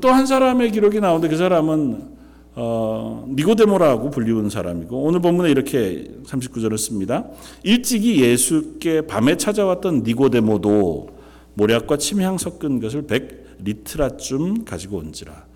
또 0.00 0.08
한 0.08 0.26
사람의 0.26 0.72
기록이 0.72 1.00
나오는데 1.00 1.28
그 1.28 1.36
사람은 1.36 2.16
어, 2.58 3.26
니고데모라고 3.28 4.10
불리우는 4.10 4.48
사람이고 4.48 4.98
오늘 4.98 5.20
본문에 5.20 5.50
이렇게 5.50 6.10
39절을 6.24 6.78
씁니다. 6.78 7.28
일찍이 7.62 8.22
예수께 8.22 9.02
밤에 9.02 9.36
찾아왔던 9.36 10.02
니고데모도 10.04 11.10
모략과 11.54 11.98
침향 11.98 12.38
섞은 12.38 12.80
것을 12.80 13.02
100 13.02 13.58
리트라쯤 13.62 14.64
가지고 14.64 14.98
온지라. 14.98 15.46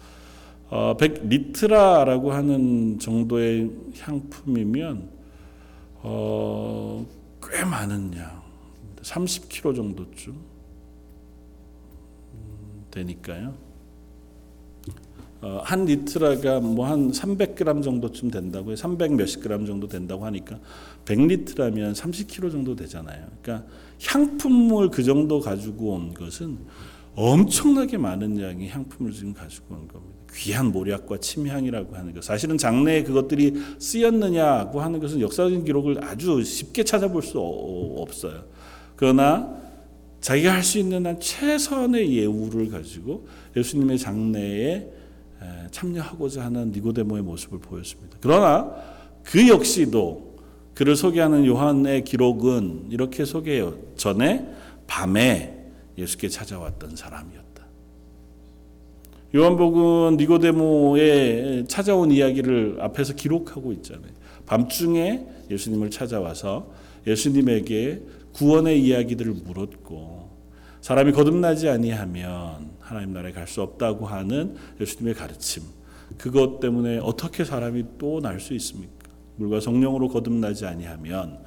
어, 0.69 0.97
100 0.99 1.27
리트라라고 1.29 2.33
하는 2.33 2.99
정도의 2.99 3.71
향품이면 3.99 5.09
어, 6.03 7.07
꽤 7.51 7.65
많은 7.65 8.15
양, 8.17 8.43
30kg 9.03 9.75
정도쯤 9.77 10.37
되니까요. 12.91 13.55
어, 15.43 15.61
한 15.65 15.87
리트라가 15.87 16.61
뭐 16.61 16.87
한 16.87 17.11
300g 17.13 17.83
정도쯤 17.83 18.31
된다고 18.31 18.73
해, 18.73 18.77
300 18.77 19.15
몇십 19.15 19.43
g 19.43 19.49
정도 19.49 19.89
된다고 19.89 20.27
하니까 20.27 20.59
100리트라면 21.07 21.95
30kg 21.95 22.51
정도 22.51 22.77
되잖아요. 22.77 23.27
그러니까 23.41 23.67
향품을 24.07 24.91
그 24.91 25.03
정도 25.03 25.41
가지고 25.41 25.95
온 25.95 26.13
것은 26.13 26.59
엄청나게 27.15 27.97
많은 27.97 28.41
양의 28.41 28.69
향품을 28.69 29.13
지금 29.13 29.33
가지고 29.33 29.75
온 29.75 29.89
겁니다. 29.89 30.21
귀한 30.35 30.71
모략과 30.73 31.19
침향이라고 31.19 31.97
하는 31.97 32.15
것. 32.15 32.23
사실은 32.23 32.57
장래에 32.57 33.03
그것들이 33.03 33.55
쓰였느냐고 33.79 34.81
하는 34.81 35.01
것은 35.01 35.21
역사적인 35.21 35.65
기록을 35.65 36.05
아주 36.05 36.43
쉽게 36.43 36.85
찾아볼 36.85 37.23
수 37.23 37.41
없어요. 37.41 38.45
그러나 39.01 39.59
자기가 40.21 40.53
할 40.53 40.63
수 40.63 40.79
있는 40.79 41.07
한 41.07 41.19
최선의 41.19 42.19
예우를 42.19 42.69
가지고 42.69 43.27
예수님의 43.57 43.99
장래에 43.99 44.87
참여하고자 45.71 46.45
하는 46.45 46.71
니고데모의 46.71 47.23
모습을 47.23 47.61
보였습니다. 47.61 48.19
그러나 48.21 48.71
그 49.23 49.49
역시도 49.49 50.37
그를 50.75 50.97
소개하는 50.97 51.47
요한의 51.47 52.05
기록은 52.05 52.89
이렇게 52.91 53.25
소개해요. 53.25 53.79
전에 53.97 54.47
밤에 54.87 55.57
예수께 55.97 56.29
찾아왔던 56.29 56.95
사람이었다. 56.95 57.65
요한복음 59.35 60.19
니고데모의 60.19 61.65
찾아온 61.69 62.13
이야기를 62.13 62.77
앞에서 62.81 63.15
기록하고 63.15 63.73
있잖아요. 63.73 64.13
밤중에 64.45 65.25
예수님을 65.51 65.89
찾아와서 65.89 66.71
예수님에게 67.07 68.03
구원의 68.33 68.83
이야기들을 68.83 69.33
물었고 69.45 70.31
사람이 70.81 71.13
거듭나지 71.13 71.69
아니하면 71.69 72.71
하나님 72.81 73.13
나라에 73.13 73.33
갈 73.33 73.47
수 73.47 73.61
없다고 73.63 74.07
하는 74.07 74.57
예수님의 74.81 75.15
가르침. 75.15 75.63
그것 76.19 76.59
때문에 76.61 76.99
어떻게 76.99 77.45
사람이 77.45 77.85
또 77.99 78.21
날 78.21 78.41
수 78.41 78.55
있습니까? 78.55 79.09
물과 79.37 79.61
성령으로 79.61 80.09
거듭나지 80.09 80.67
아니하면 80.67 81.39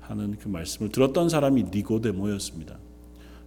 하는 0.00 0.36
그 0.38 0.48
말씀을 0.48 0.90
들었던 0.90 1.28
사람이 1.28 1.64
니고데모였습니다. 1.72 2.78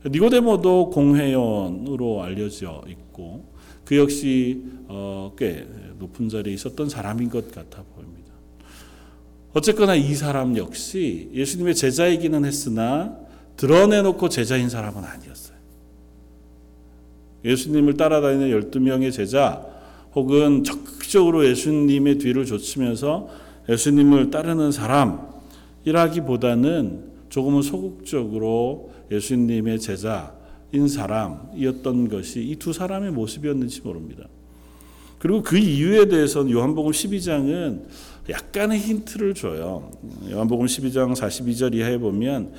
니고데모도 0.06 0.90
공회원으로 0.90 2.24
알려져 2.24 2.84
있고 2.88 3.54
그 3.86 3.98
역시 3.98 4.64
어, 4.88 5.34
꽤 5.38 5.68
높은 6.00 6.30
자리에 6.30 6.54
있었던 6.54 6.90
사람인 6.90 7.30
것 7.30 7.52
같아 7.52 7.84
보입니다. 7.96 8.23
어쨌거나 9.54 9.96
이 9.96 10.14
사람 10.16 10.58
역시 10.58 11.30
예수님의 11.34 11.76
제자이기는 11.76 12.46
했으나 12.46 13.18
드러내놓고 13.58 14.30
제자인 14.30 14.70
사람은 14.70 15.04
아니었어요. 15.04 15.54
예수님을 17.46 17.96
따라다니는 17.96 18.72
12명의 18.72 19.12
제자 19.12 19.64
혹은 20.16 20.64
적극적으로 20.64 21.46
예수님의 21.46 22.18
뒤를 22.18 22.46
좇으면서 22.46 23.30
예수님을 23.70 24.32
따르는 24.32 24.72
사람이라기보다는 24.72 27.14
조금은 27.30 27.62
소극적으로 27.62 28.92
예수님의 29.12 29.80
제자인 29.80 30.88
사람이었던 30.88 32.10
것이 32.10 32.44
이 32.44 32.56
두 32.56 32.74
사람의 32.74 33.12
모습이었는지 33.12 33.82
모릅니다. 33.82 34.28
그리고 35.20 35.42
그 35.42 35.58
이유에 35.58 36.08
대해서는 36.08 36.52
요한복음 36.52 36.92
12장은 36.92 37.82
약간의 38.30 38.80
힌트를 38.80 39.34
줘요. 39.34 39.92
요한복음 40.30 40.66
12장 40.66 41.14
42절 41.14 41.76
이하에 41.76 41.98
보면 41.98 42.54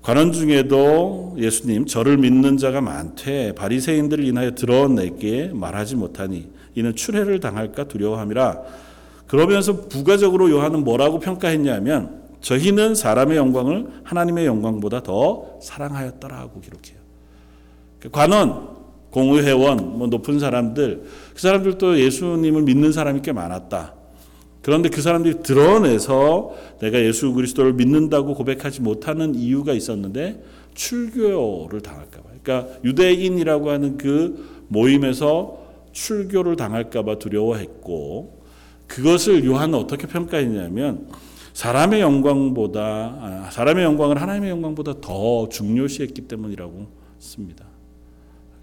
관원 0.00 0.32
중에도 0.32 1.36
예수님 1.38 1.86
저를 1.86 2.16
믿는 2.16 2.56
자가 2.56 2.80
많되 2.80 3.54
바리새인들을 3.54 4.24
인하여 4.24 4.52
드러내게 4.54 5.50
말하지 5.52 5.96
못하니 5.96 6.50
이는 6.74 6.96
출애를 6.96 7.40
당할까 7.40 7.84
두려워함이라. 7.84 8.62
그러면서 9.26 9.88
부가적으로 9.88 10.50
요한은 10.50 10.82
뭐라고 10.84 11.20
평가했냐면 11.20 12.22
저희는 12.40 12.94
사람의 12.94 13.36
영광을 13.36 13.86
하나님의 14.02 14.46
영광보다 14.46 15.02
더 15.02 15.58
사랑하였더라고 15.62 16.60
기록해요. 16.60 17.00
관원, 18.10 18.68
공의회원, 19.10 19.98
뭐 19.98 20.08
높은 20.08 20.40
사람들, 20.40 21.04
그 21.34 21.40
사람들도 21.40 22.00
예수님을 22.00 22.62
믿는 22.62 22.90
사람이 22.90 23.20
꽤 23.22 23.32
많았다. 23.32 23.94
그런데 24.62 24.88
그 24.88 25.02
사람들이 25.02 25.42
드러내서 25.42 26.54
내가 26.80 27.00
예수 27.00 27.32
그리스도를 27.32 27.72
믿는다고 27.74 28.34
고백하지 28.34 28.80
못하는 28.80 29.34
이유가 29.34 29.72
있었는데 29.72 30.42
출교를 30.74 31.80
당할까봐. 31.80 32.30
그러니까 32.42 32.74
유대인이라고 32.84 33.70
하는 33.70 33.98
그 33.98 34.64
모임에서 34.68 35.58
출교를 35.92 36.56
당할까봐 36.56 37.18
두려워했고 37.18 38.40
그것을 38.86 39.44
요한은 39.44 39.78
어떻게 39.78 40.06
평가했냐면 40.06 41.08
사람의 41.54 42.00
영광보다 42.00 42.80
아, 42.80 43.48
사람의 43.50 43.84
영광을 43.84 44.20
하나님의 44.20 44.50
영광보다 44.50 45.00
더 45.00 45.48
중요시했기 45.48 46.22
때문이라고 46.22 46.86
씁니다. 47.18 47.66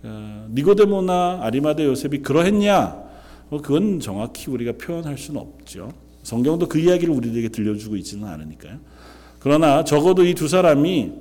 어, 0.03 0.47
니고데모나 0.51 1.39
아리마대 1.41 1.85
요셉이 1.85 2.19
그러했냐? 2.19 3.08
뭐 3.49 3.61
그건 3.61 3.99
정확히 3.99 4.49
우리가 4.51 4.73
표현할 4.73 5.17
수는 5.17 5.41
없죠. 5.41 5.91
성경도 6.23 6.67
그 6.67 6.79
이야기를 6.79 7.13
우리에게 7.13 7.49
들려주고 7.49 7.95
있지는 7.95 8.27
않으니까요. 8.27 8.77
그러나 9.39 9.83
적어도 9.83 10.25
이 10.25 10.33
두 10.33 10.47
사람이 10.47 11.11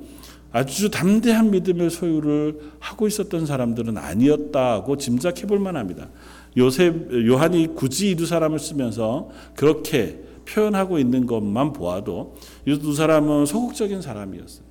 아주 0.51 0.91
담대한 0.91 1.51
믿음의 1.51 1.91
소유를 1.91 2.59
하고 2.81 3.07
있었던 3.07 3.47
사람들은 3.47 3.97
아니었다고 3.99 4.97
짐작해 4.97 5.47
볼 5.47 5.59
만합니다. 5.59 6.09
요셉 6.57 7.13
요한이 7.27 7.75
굳이 7.75 8.11
이 8.11 8.15
두 8.17 8.27
사람을 8.27 8.59
쓰면서 8.59 9.31
그렇게 9.55 10.21
표현하고 10.47 10.99
있는 10.99 11.27
것만 11.27 11.73
보아도 11.75 12.35
이 12.67 12.77
두 12.79 12.95
사람은 12.95 13.47
소극적인 13.47 14.01
사람이었어요. 14.03 14.67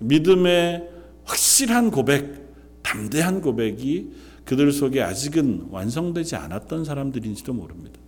믿음의 0.00 0.88
확실한 1.24 1.90
고백, 1.90 2.54
담대한 2.82 3.40
고백이 3.40 4.12
그들 4.44 4.72
속에 4.72 5.02
아직은 5.02 5.68
완성되지 5.70 6.36
않았던 6.36 6.84
사람들인지도 6.84 7.52
모릅니다. 7.52 7.98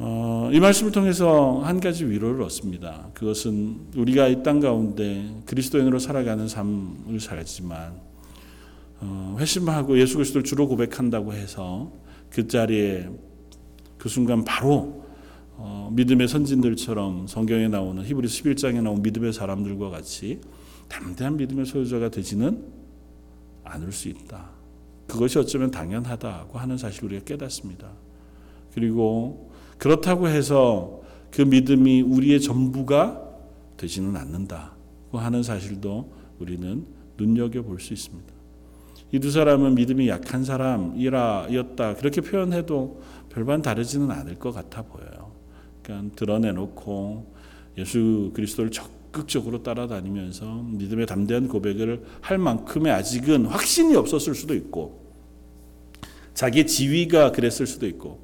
어, 0.00 0.48
이 0.52 0.60
말씀을 0.60 0.92
통해서 0.92 1.60
한 1.64 1.80
가지 1.80 2.04
위로를 2.04 2.42
얻습니다. 2.42 3.10
그것은 3.14 3.88
우리가 3.96 4.28
이 4.28 4.42
땅 4.44 4.60
가운데 4.60 5.42
그리스도인으로 5.46 5.98
살아가는 5.98 6.46
삶을 6.46 7.18
살지만 7.18 7.94
어, 9.00 9.36
회심하고 9.40 9.98
예수 9.98 10.14
그리스도를 10.14 10.44
주로 10.44 10.68
고백한다고 10.68 11.32
해서 11.32 11.90
그 12.30 12.46
자리에 12.46 13.08
그 13.96 14.08
순간 14.08 14.44
바로 14.44 15.02
어, 15.56 15.90
믿음의 15.92 16.28
선진들처럼 16.28 17.26
성경에 17.26 17.66
나오는 17.66 18.04
히브리서 18.04 18.42
11장에 18.44 18.80
나온 18.80 19.02
믿음의 19.02 19.32
사람들과 19.32 19.90
같이 19.90 20.40
담대한 20.88 21.36
믿음의 21.36 21.66
소유자가 21.66 22.08
되지는 22.08 22.77
않을 23.68 23.92
수 23.92 24.08
있다. 24.08 24.50
그것이 25.06 25.38
어쩌면 25.38 25.70
당연하다고 25.70 26.58
하는 26.58 26.76
사실을 26.76 27.08
우리가 27.10 27.24
깨닫습니다. 27.24 27.90
그리고 28.74 29.50
그렇다고 29.78 30.28
해서 30.28 31.00
그 31.30 31.42
믿음이 31.42 32.02
우리의 32.02 32.40
전부가 32.40 33.22
되지는 33.76 34.16
않는다고 34.16 35.18
하는 35.18 35.42
사실도 35.42 36.12
우리는 36.38 36.86
눈여겨 37.16 37.62
볼 37.62 37.80
수 37.80 37.92
있습니다. 37.92 38.32
이 39.12 39.20
두 39.20 39.30
사람은 39.30 39.74
믿음이 39.74 40.08
약한 40.08 40.44
사람이라였다 40.44 41.94
그렇게 41.94 42.20
표현해도 42.20 43.00
별반 43.30 43.62
다르지는 43.62 44.10
않을 44.10 44.34
것 44.34 44.52
같아 44.52 44.82
보여요. 44.82 45.32
그러니까 45.82 46.14
드러내놓고 46.16 47.34
예수 47.78 48.30
그리스도를 48.34 48.70
적 48.70 48.90
극적으로 49.10 49.62
따라다니면서 49.62 50.64
믿음의 50.72 51.06
담대한 51.06 51.48
고백을 51.48 52.02
할 52.20 52.38
만큼의 52.38 52.92
아직은 52.92 53.46
확신이 53.46 53.96
없었을 53.96 54.34
수도 54.34 54.54
있고 54.54 55.08
자기 56.34 56.66
지위가 56.66 57.32
그랬을 57.32 57.66
수도 57.66 57.86
있고 57.86 58.20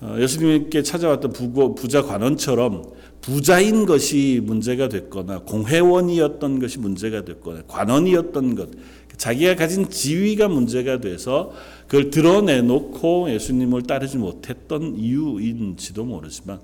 어, 0.00 0.16
예수님께 0.18 0.82
찾아왔던 0.82 1.32
부자 1.74 2.02
관원처럼 2.02 2.92
부자인 3.20 3.86
것이 3.86 4.40
문제가 4.44 4.88
됐거나 4.88 5.40
공회원이었던 5.40 6.58
것이 6.60 6.78
문제가 6.78 7.24
됐거나 7.24 7.62
관원이었던 7.66 8.54
것 8.54 8.70
자기가 9.16 9.56
가진 9.56 9.88
지위가 9.88 10.48
문제가 10.48 11.00
돼서 11.00 11.52
그걸 11.86 12.10
드러내놓고 12.10 13.30
예수님을 13.30 13.82
따르지 13.82 14.18
못했던 14.18 14.94
이유인지도 14.96 16.04
모르지만 16.04 16.60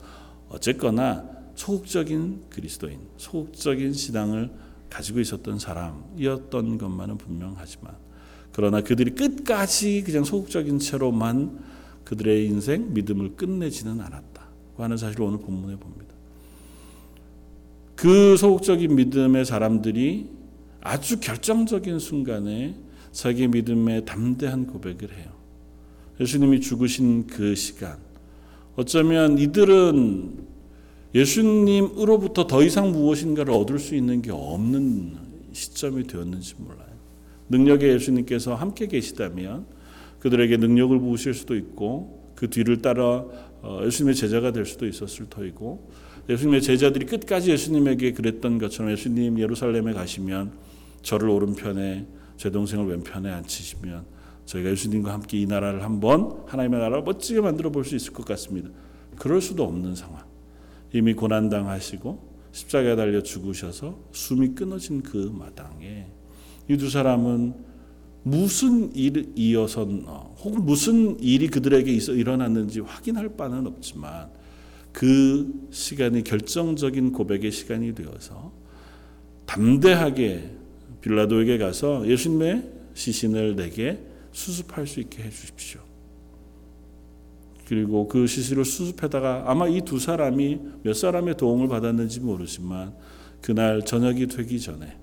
어쨌거나 0.50 1.24
소극적인 1.62 2.46
그리스도인, 2.51 2.98
소극적인 3.18 3.92
신앙을 3.92 4.51
가지고 4.90 5.20
있었던 5.20 5.61
사람이었던 5.61 6.77
것만은 6.77 7.18
분명하지만 7.18 7.94
그러나 8.51 8.81
그들이 8.81 9.12
끝까지 9.12 10.03
그냥 10.05 10.25
소극적인 10.25 10.81
채로만 10.81 11.61
그들의 12.03 12.46
인생 12.46 12.92
믿음을 12.92 13.37
끝내지는 13.37 14.01
않았다고 14.01 14.83
하는 14.83 14.96
사실을 14.96 15.25
오늘 15.25 15.38
본문에 15.38 15.77
봅니다. 15.77 16.12
그 17.94 18.37
소극적인 18.37 18.96
믿음의 18.96 19.44
사람들이 19.44 20.31
아주 20.81 21.20
결정적인 21.20 22.01
순간에 22.01 22.75
자기 23.12 23.46
믿음의 23.46 24.05
담대한 24.05 24.66
고백을 24.66 25.16
해요. 25.16 25.31
예수님이 26.20 26.61
죽으신 26.61 27.29
그 27.29 27.55
시간. 27.55 27.98
어쩌면 28.75 29.38
이들은 29.38 30.51
예수님으로부터 31.14 32.46
더 32.46 32.62
이상 32.62 32.92
무엇인가를 32.92 33.53
얻을 33.53 33.79
수 33.79 33.94
있는 33.94 34.22
게 34.22 34.31
없는 34.31 35.16
시점이 35.53 36.07
되었는지 36.07 36.55
몰라요. 36.59 36.92
능력의 37.51 37.90
예수님께서 37.94 38.55
함께 38.55 38.87
계시다면 38.87 39.66
그들에게 40.20 40.57
능력을 40.57 40.98
부으실 40.98 41.35
수도 41.35 41.55
있고 41.57 42.33
그 42.35 42.48
뒤를 42.48 42.81
따라 42.81 43.25
어, 43.62 43.83
예수님의 43.85 44.14
제자가 44.14 44.53
될 44.53 44.64
수도 44.64 44.87
있었을 44.87 45.27
터이고 45.29 45.90
예수님의 46.29 46.62
제자들이 46.62 47.07
끝까지 47.07 47.51
예수님에게 47.51 48.12
그랬던 48.12 48.59
것처럼 48.59 48.92
예수님 48.92 49.38
예루살렘에 49.38 49.92
가시면 49.92 50.53
저를 51.03 51.29
오른편에 51.29 52.07
제 52.37 52.51
동생을 52.51 52.87
왼편에 52.87 53.31
앉히시면 53.31 54.05
저희가 54.46 54.70
예수님과 54.70 55.12
함께 55.12 55.38
이 55.40 55.46
나라를 55.46 55.83
한번 55.83 56.42
하나님의 56.46 56.81
나라를 56.81 57.03
멋지게 57.05 57.40
만들어 57.40 57.70
볼 57.70 57.85
수 57.85 57.94
있을 57.94 58.12
것 58.12 58.25
같습니다. 58.25 58.70
그럴 59.16 59.40
수도 59.40 59.64
없는 59.64 59.94
상황. 59.94 60.31
이미 60.92 61.14
고난 61.14 61.48
당하시고 61.48 62.33
십자가에 62.52 62.96
달려 62.96 63.22
죽으셔서 63.22 63.98
숨이 64.12 64.55
끊어진 64.55 65.02
그 65.02 65.16
마당에 65.35 66.07
이 66.68 66.76
두 66.76 66.88
사람은 66.90 67.55
무슨 68.24 68.94
일이 68.94 69.33
이어서 69.35 69.85
혹은 69.85 70.64
무슨 70.64 71.18
일이 71.20 71.48
그들에게 71.48 71.92
있어 71.92 72.14
일어났는지 72.14 72.81
확인할 72.81 73.37
바는 73.37 73.66
없지만 73.66 74.31
그 74.92 75.68
시간이 75.70 76.22
결정적인 76.22 77.12
고백의 77.12 77.50
시간이 77.50 77.94
되어서 77.94 78.52
담대하게 79.46 80.50
빌라도에게 81.00 81.59
가서 81.59 82.07
예수님의 82.07 82.70
시신을 82.94 83.57
내게 83.57 83.98
수습할 84.31 84.87
수 84.87 85.00
있게 85.00 85.24
해 85.24 85.31
주십시오. 85.31 85.81
그리고 87.72 88.06
그 88.06 88.26
시신을 88.26 88.66
수습하다가 88.66 89.44
아마 89.46 89.66
이 89.66 89.80
두 89.80 89.98
사람이 89.98 90.61
몇 90.82 90.92
사람의 90.92 91.38
도움을 91.38 91.68
받았는지 91.68 92.20
모르지만 92.20 92.94
그날 93.40 93.82
저녁이 93.82 94.26
되기 94.26 94.61
전에 94.61 94.98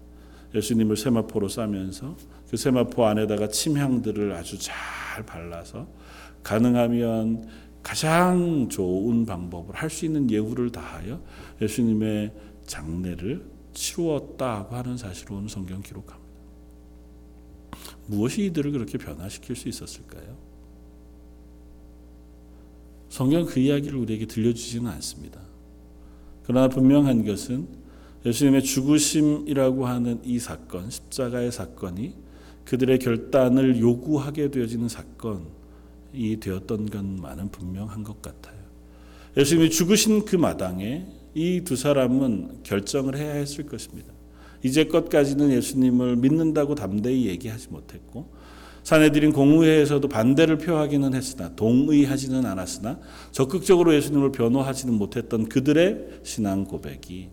예수님을 0.54 0.96
세마포로 0.96 1.50
싸면서 1.50 2.16
그 2.48 2.58
세마포 2.58 3.08
안에다가 3.08 3.48
침향들을 3.48 4.34
아주 4.34 4.60
잘 4.60 5.26
발라서 5.26 5.88
가능하면 6.44 7.48
가장 7.82 8.70
좋은 8.70 9.26
방법을 9.26 9.74
할 9.74 9.90
수 9.90 10.06
있는 10.06 10.30
예우를 10.30 10.72
다하여 10.72 11.24
예수님의 11.60 12.34
장례를 12.68 13.50
치루었다고 13.74 14.76
하는 14.76 14.96
사실을 14.96 15.34
오늘 15.38 15.50
성경 15.50 15.82
기록합니다. 15.82 16.30
무엇이 18.06 18.46
이들을 18.46 18.72
그렇게 18.74 19.00
변화시킬 19.00 19.56
수 19.56 19.68
있었을까요? 19.68 20.49
성경 23.10 23.46
그 23.46 23.60
이야기를 23.60 23.98
우리에게 23.98 24.26
들려주지는 24.26 24.90
않습니다. 24.92 25.40
그러나 26.44 26.68
분명한 26.68 27.26
것은 27.26 27.68
예수님의 28.26 28.64
죽으심이라고 28.64 29.86
하는 29.86 30.20
이 30.24 30.40
사건, 30.40 30.90
십자가의 30.90 31.52
사건이 31.52 32.14
그들의 32.66 33.00
결단을 33.00 33.80
요구하게 33.80 34.52
되어지는 34.52 34.90
사건이 34.90 36.40
되었던 36.40 36.90
것만은 36.90 37.50
분명한 37.50 38.04
것 38.04 38.22
같아요. 38.22 38.60
예수님이 39.38 39.70
죽으신 39.70 40.26
그 40.26 40.36
마당에 40.36 41.06
이 41.36 41.62
두 41.64 41.76
사람은 41.76 42.64
결정을 42.64 43.16
해야 43.18 43.34
했을 43.34 43.66
것입니다. 43.66 44.12
이제껏까지는 44.64 45.52
예수님을 45.52 46.18
믿는다고 46.18 46.76
담대히 46.76 47.28
얘기하지 47.28 47.70
못했고 47.70 48.30
사내들인 48.90 49.34
공의회에서도 49.34 50.08
반대를 50.08 50.58
표하기는 50.58 51.14
했으나 51.14 51.54
동의하지는 51.56 52.44
않았으나 52.44 52.98
적극적으로 53.32 53.94
예수님을 53.94 54.32
변호하지는 54.32 54.96
못했던 54.96 55.48
그들의 55.48 56.22
신앙 56.24 56.66
고백이 56.66 57.30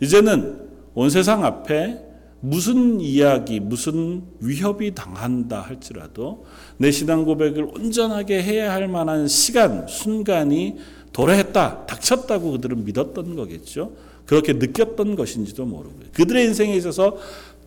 이제는 0.00 0.62
온 0.94 1.10
세상 1.10 1.44
앞에 1.44 2.00
무슨 2.40 3.02
이야기, 3.02 3.60
무슨 3.60 4.22
위협이 4.40 4.94
당한다 4.94 5.60
할지라도 5.60 6.46
내 6.78 6.90
신앙 6.90 7.26
고백을 7.26 7.64
온전하게 7.64 8.42
해야 8.42 8.72
할 8.72 8.88
만한 8.88 9.28
시간, 9.28 9.86
순간이 9.86 10.78
도래했다, 11.12 11.84
닥쳤다고 11.84 12.52
그들은 12.52 12.82
믿었던 12.86 13.36
거겠죠. 13.36 13.92
그렇게 14.24 14.54
느꼈던 14.54 15.16
것인지도 15.16 15.66
모르고요. 15.66 16.06
그들의 16.14 16.46
인생에 16.46 16.74
있어서 16.76 17.18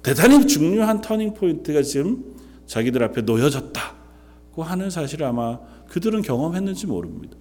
대단히 0.02 0.48
중요한 0.48 1.02
turning 1.02 1.36
point가 1.36 1.84
지금 1.84 2.37
자기들 2.68 3.02
앞에 3.04 3.22
놓여졌다고 3.22 4.64
하는 4.64 4.90
사실을 4.90 5.26
아마 5.26 5.60
그들은 5.90 6.22
경험했는지 6.22 6.86
모릅니다. 6.88 7.36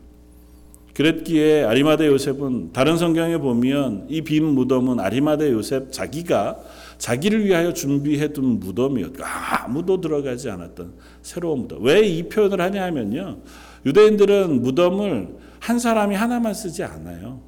그랬기에 0.94 1.64
아리마대 1.64 2.06
요셉은 2.06 2.72
다른 2.72 2.96
성경에 2.96 3.36
보면 3.36 4.06
이 4.08 4.22
빈 4.22 4.46
무덤은 4.46 4.98
아리마대 4.98 5.50
요셉 5.52 5.92
자기가 5.92 6.56
자기를 6.96 7.44
위하여 7.44 7.74
준비해 7.74 8.32
둔 8.32 8.58
무덤이었고 8.60 9.22
아무도 9.22 10.00
들어가지 10.00 10.48
않았던 10.48 10.94
새로운 11.20 11.62
무덤. 11.62 11.84
왜 11.84 12.00
이 12.08 12.22
표현을 12.30 12.62
하냐 12.62 12.82
하면요. 12.84 13.38
유대인들은 13.84 14.62
무덤을 14.62 15.36
한 15.60 15.78
사람이 15.78 16.14
하나만 16.14 16.54
쓰지 16.54 16.82
않아요. 16.82 17.40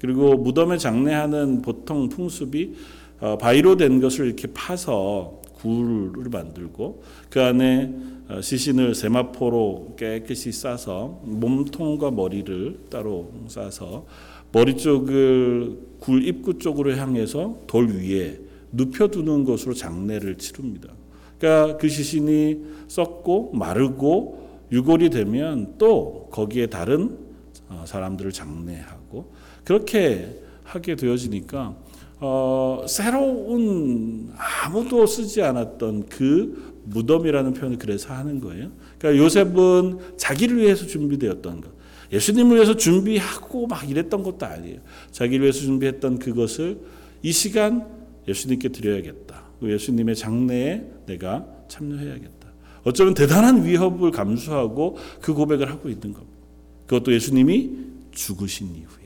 그리고 0.00 0.36
무덤에 0.38 0.78
장례하는 0.78 1.60
보통 1.60 2.08
풍습이 2.08 2.74
어, 3.20 3.36
바위로 3.38 3.76
된 3.76 4.00
것을 4.00 4.26
이렇게 4.26 4.48
파서 4.54 5.42
굴을 5.66 6.28
만들고 6.30 7.02
그 7.28 7.42
안에 7.42 7.92
어, 8.28 8.40
시신을 8.40 8.94
세마포로 8.94 9.94
깨끗이 9.98 10.52
싸서 10.52 11.20
몸통과 11.24 12.10
머리를 12.10 12.86
따로 12.90 13.32
싸서 13.48 14.06
머리 14.52 14.76
쪽을 14.76 15.78
굴 15.98 16.26
입구 16.26 16.58
쪽으로 16.58 16.96
향해서 16.96 17.60
돌 17.66 17.88
위에 17.88 18.40
눕혀두는 18.72 19.44
것으로 19.44 19.74
장례를 19.74 20.38
치릅니다. 20.38 20.88
그러니까 21.38 21.76
그 21.78 21.88
시신이 21.88 22.64
썩고 22.88 23.52
마르고 23.52 24.46
유골이 24.72 25.10
되면 25.10 25.74
또 25.78 26.28
거기에 26.30 26.66
다른 26.66 27.18
어, 27.68 27.84
사람들을 27.86 28.32
장례하고 28.32 29.32
그렇게 29.64 30.40
하게 30.64 30.96
되어지니까 30.96 31.76
어, 32.18 32.84
새로운 32.88 34.30
아무도 34.36 35.06
쓰지 35.06 35.42
않았던 35.42 36.06
그 36.08 36.74
무덤이라는 36.84 37.54
표현을 37.54 37.78
그래서 37.78 38.14
하는 38.14 38.40
거예요. 38.40 38.70
그러니까 38.98 39.22
요셉은 39.22 40.16
자기를 40.16 40.58
위해서 40.58 40.86
준비되었던 40.86 41.60
것. 41.60 41.70
예수님을 42.12 42.56
위해서 42.56 42.76
준비하고 42.76 43.66
막 43.66 43.88
이랬던 43.88 44.22
것도 44.22 44.46
아니에요. 44.46 44.78
자기를 45.10 45.42
위해서 45.42 45.60
준비했던 45.60 46.18
그것을 46.18 46.78
이 47.22 47.32
시간 47.32 47.86
예수님께 48.28 48.68
드려야겠다. 48.68 49.44
예수님의 49.62 50.14
장래에 50.16 50.84
내가 51.06 51.46
참여해야겠다. 51.68 52.46
어쩌면 52.84 53.14
대단한 53.14 53.64
위협을 53.64 54.12
감수하고 54.12 54.96
그 55.20 55.34
고백을 55.34 55.68
하고 55.68 55.88
있는 55.88 56.12
겁니다. 56.12 56.36
그것도 56.86 57.12
예수님이 57.12 57.70
죽으신 58.12 58.68
이후에. 58.76 59.05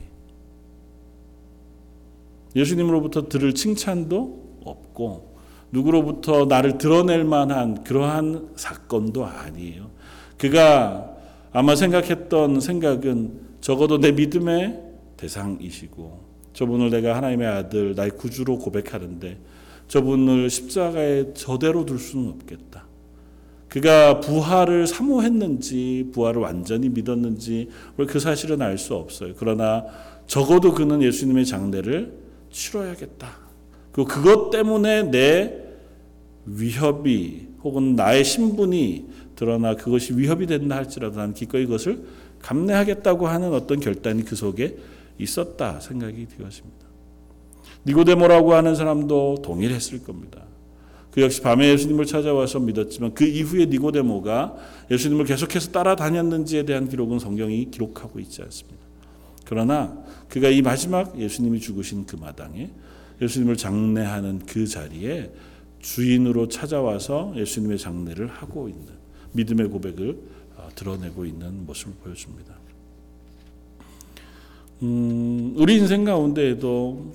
예수님으로부터 2.55 3.27
들을 3.29 3.53
칭찬도 3.53 4.59
없고 4.65 5.35
누구로부터 5.71 6.45
나를 6.45 6.77
드러낼 6.77 7.23
만한 7.23 7.83
그러한 7.83 8.49
사건도 8.55 9.25
아니에요. 9.25 9.89
그가 10.37 11.15
아마 11.53 11.75
생각했던 11.75 12.59
생각은 12.59 13.39
적어도 13.61 13.99
내 13.99 14.11
믿음의 14.11 14.81
대상이시고 15.17 16.31
저분을 16.53 16.89
내가 16.89 17.15
하나님의 17.15 17.47
아들 17.47 17.95
나의 17.95 18.11
구주로 18.11 18.57
고백하는데 18.57 19.37
저분을 19.87 20.49
십자가에 20.49 21.33
저대로 21.33 21.85
둘 21.85 21.99
수는 21.99 22.29
없겠다. 22.29 22.85
그가 23.67 24.19
부활을 24.19 24.87
사모했는지 24.87 26.09
부활을 26.11 26.41
완전히 26.41 26.89
믿었는지 26.89 27.69
그 27.95 28.19
사실은 28.19 28.61
알 28.61 28.77
수 28.77 28.95
없어요. 28.95 29.33
그러나 29.37 29.85
적어도 30.27 30.73
그는 30.73 31.01
예수님의 31.01 31.45
장례를 31.45 32.20
치러야겠다. 32.51 33.37
그 33.91 34.05
그것 34.05 34.49
때문에 34.49 35.03
내 35.03 35.61
위협이 36.45 37.47
혹은 37.63 37.95
나의 37.95 38.23
신분이 38.23 39.09
드러나 39.35 39.75
그것이 39.75 40.15
위협이 40.15 40.47
된다 40.47 40.75
할지라도 40.75 41.17
나는 41.17 41.33
기꺼이 41.33 41.65
그것을 41.65 42.03
감내하겠다고 42.39 43.27
하는 43.27 43.53
어떤 43.53 43.79
결단이 43.79 44.23
그 44.23 44.35
속에 44.35 44.77
있었다 45.17 45.79
생각이 45.79 46.27
되었습니다. 46.27 46.85
니고데모라고 47.85 48.53
하는 48.53 48.75
사람도 48.75 49.41
동일했을 49.43 50.03
겁니다. 50.03 50.43
그 51.11 51.21
역시 51.21 51.41
밤에 51.41 51.67
예수님을 51.69 52.05
찾아와서 52.05 52.59
믿었지만 52.59 53.13
그 53.13 53.25
이후에 53.25 53.65
니고데모가 53.65 54.55
예수님을 54.89 55.25
계속해서 55.25 55.71
따라다녔는지에 55.71 56.63
대한 56.63 56.87
기록은 56.87 57.19
성경이 57.19 57.69
기록하고 57.69 58.19
있지 58.19 58.41
않습니다. 58.43 58.79
그러나 59.45 59.97
그가 60.31 60.47
이 60.47 60.61
마지막 60.61 61.19
예수님이 61.19 61.59
죽으신 61.59 62.05
그 62.05 62.15
마당에 62.15 62.69
예수님을 63.21 63.57
장례하는 63.57 64.45
그 64.45 64.65
자리에 64.65 65.29
주인으로 65.81 66.47
찾아와서 66.47 67.33
예수님의 67.35 67.77
장례를 67.77 68.27
하고 68.27 68.69
있는 68.69 68.87
믿음의 69.33 69.67
고백을 69.67 70.17
어, 70.55 70.69
드러내고 70.73 71.25
있는 71.25 71.65
모습을 71.65 71.93
보여줍니다. 72.01 72.55
음, 74.83 75.53
우리 75.57 75.75
인생 75.75 76.05
가운데에도 76.05 77.11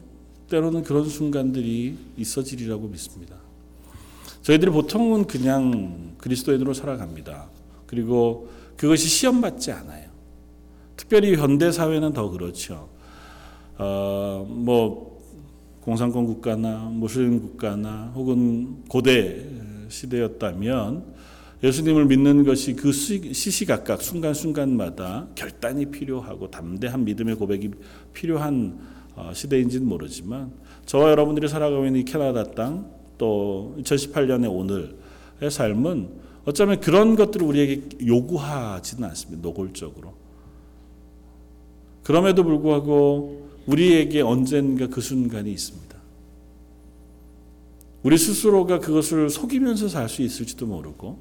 때로는 0.50 0.82
그런 0.82 1.08
순간들이 1.08 1.96
있어지리라고 2.18 2.86
믿습니다. 2.88 3.36
저희들이 4.42 4.70
보통은 4.70 5.26
그냥 5.26 6.14
그리스도인으로 6.18 6.74
살아갑니다. 6.74 7.48
그리고 7.86 8.50
그것이 8.76 9.08
시험받지 9.08 9.72
않아요. 9.72 10.10
특별히 10.96 11.34
현대 11.34 11.72
사회는 11.72 12.12
더 12.12 12.28
그렇죠. 12.28 12.94
어, 13.78 14.46
뭐 14.48 15.20
공산권 15.80 16.26
국가나 16.26 16.88
무슬림 16.90 17.40
국가나 17.40 18.12
혹은 18.14 18.84
고대 18.88 19.44
시대였다면 19.88 21.14
예수님을 21.62 22.06
믿는 22.06 22.44
것이 22.44 22.74
그 22.74 22.92
시시각각 22.92 24.02
순간순간마다 24.02 25.28
결단이 25.34 25.86
필요하고 25.86 26.50
담대한 26.50 27.04
믿음의 27.04 27.36
고백이 27.36 27.70
필요한 28.12 28.78
어, 29.14 29.30
시대인지는 29.32 29.86
모르지만 29.86 30.52
저와 30.84 31.10
여러분들이 31.10 31.48
살아가고 31.48 31.86
있는 31.86 32.00
이 32.00 32.04
캐나다 32.04 32.44
땅 32.44 32.96
또 33.18 33.74
2018년의 33.78 34.52
오늘의 34.52 35.50
삶은 35.50 36.26
어쩌면 36.44 36.80
그런 36.80 37.16
것들을 37.16 37.44
우리에게 37.46 38.06
요구하지는 38.06 39.08
않습니다. 39.08 39.42
노골적으로. 39.42 40.14
그럼에도 42.04 42.44
불구하고 42.44 43.45
우리에게 43.66 44.20
언젠가 44.20 44.86
그 44.86 45.00
순간이 45.00 45.50
있습니다. 45.52 45.96
우리 48.02 48.16
스스로가 48.16 48.78
그것을 48.78 49.30
속이면서 49.30 49.88
살 49.88 50.08
수 50.08 50.22
있을지도 50.22 50.66
모르고 50.66 51.18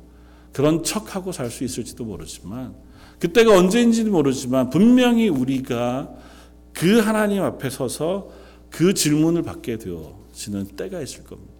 그런 0.51 0.83
척하고 0.83 1.31
살 1.31 1.49
수 1.49 1.63
있을지도 1.63 2.05
모르지만 2.05 2.75
그때가 3.19 3.57
언제인지는 3.57 4.11
모르지만 4.11 4.69
분명히 4.69 5.29
우리가 5.29 6.13
그 6.73 6.99
하나님 6.99 7.41
앞에 7.43 7.69
서서 7.69 8.29
그 8.69 8.93
질문을 8.93 9.41
받게 9.41 9.77
되어지는 9.77 10.75
때가 10.75 11.01
있을 11.01 11.23
겁니다. 11.23 11.53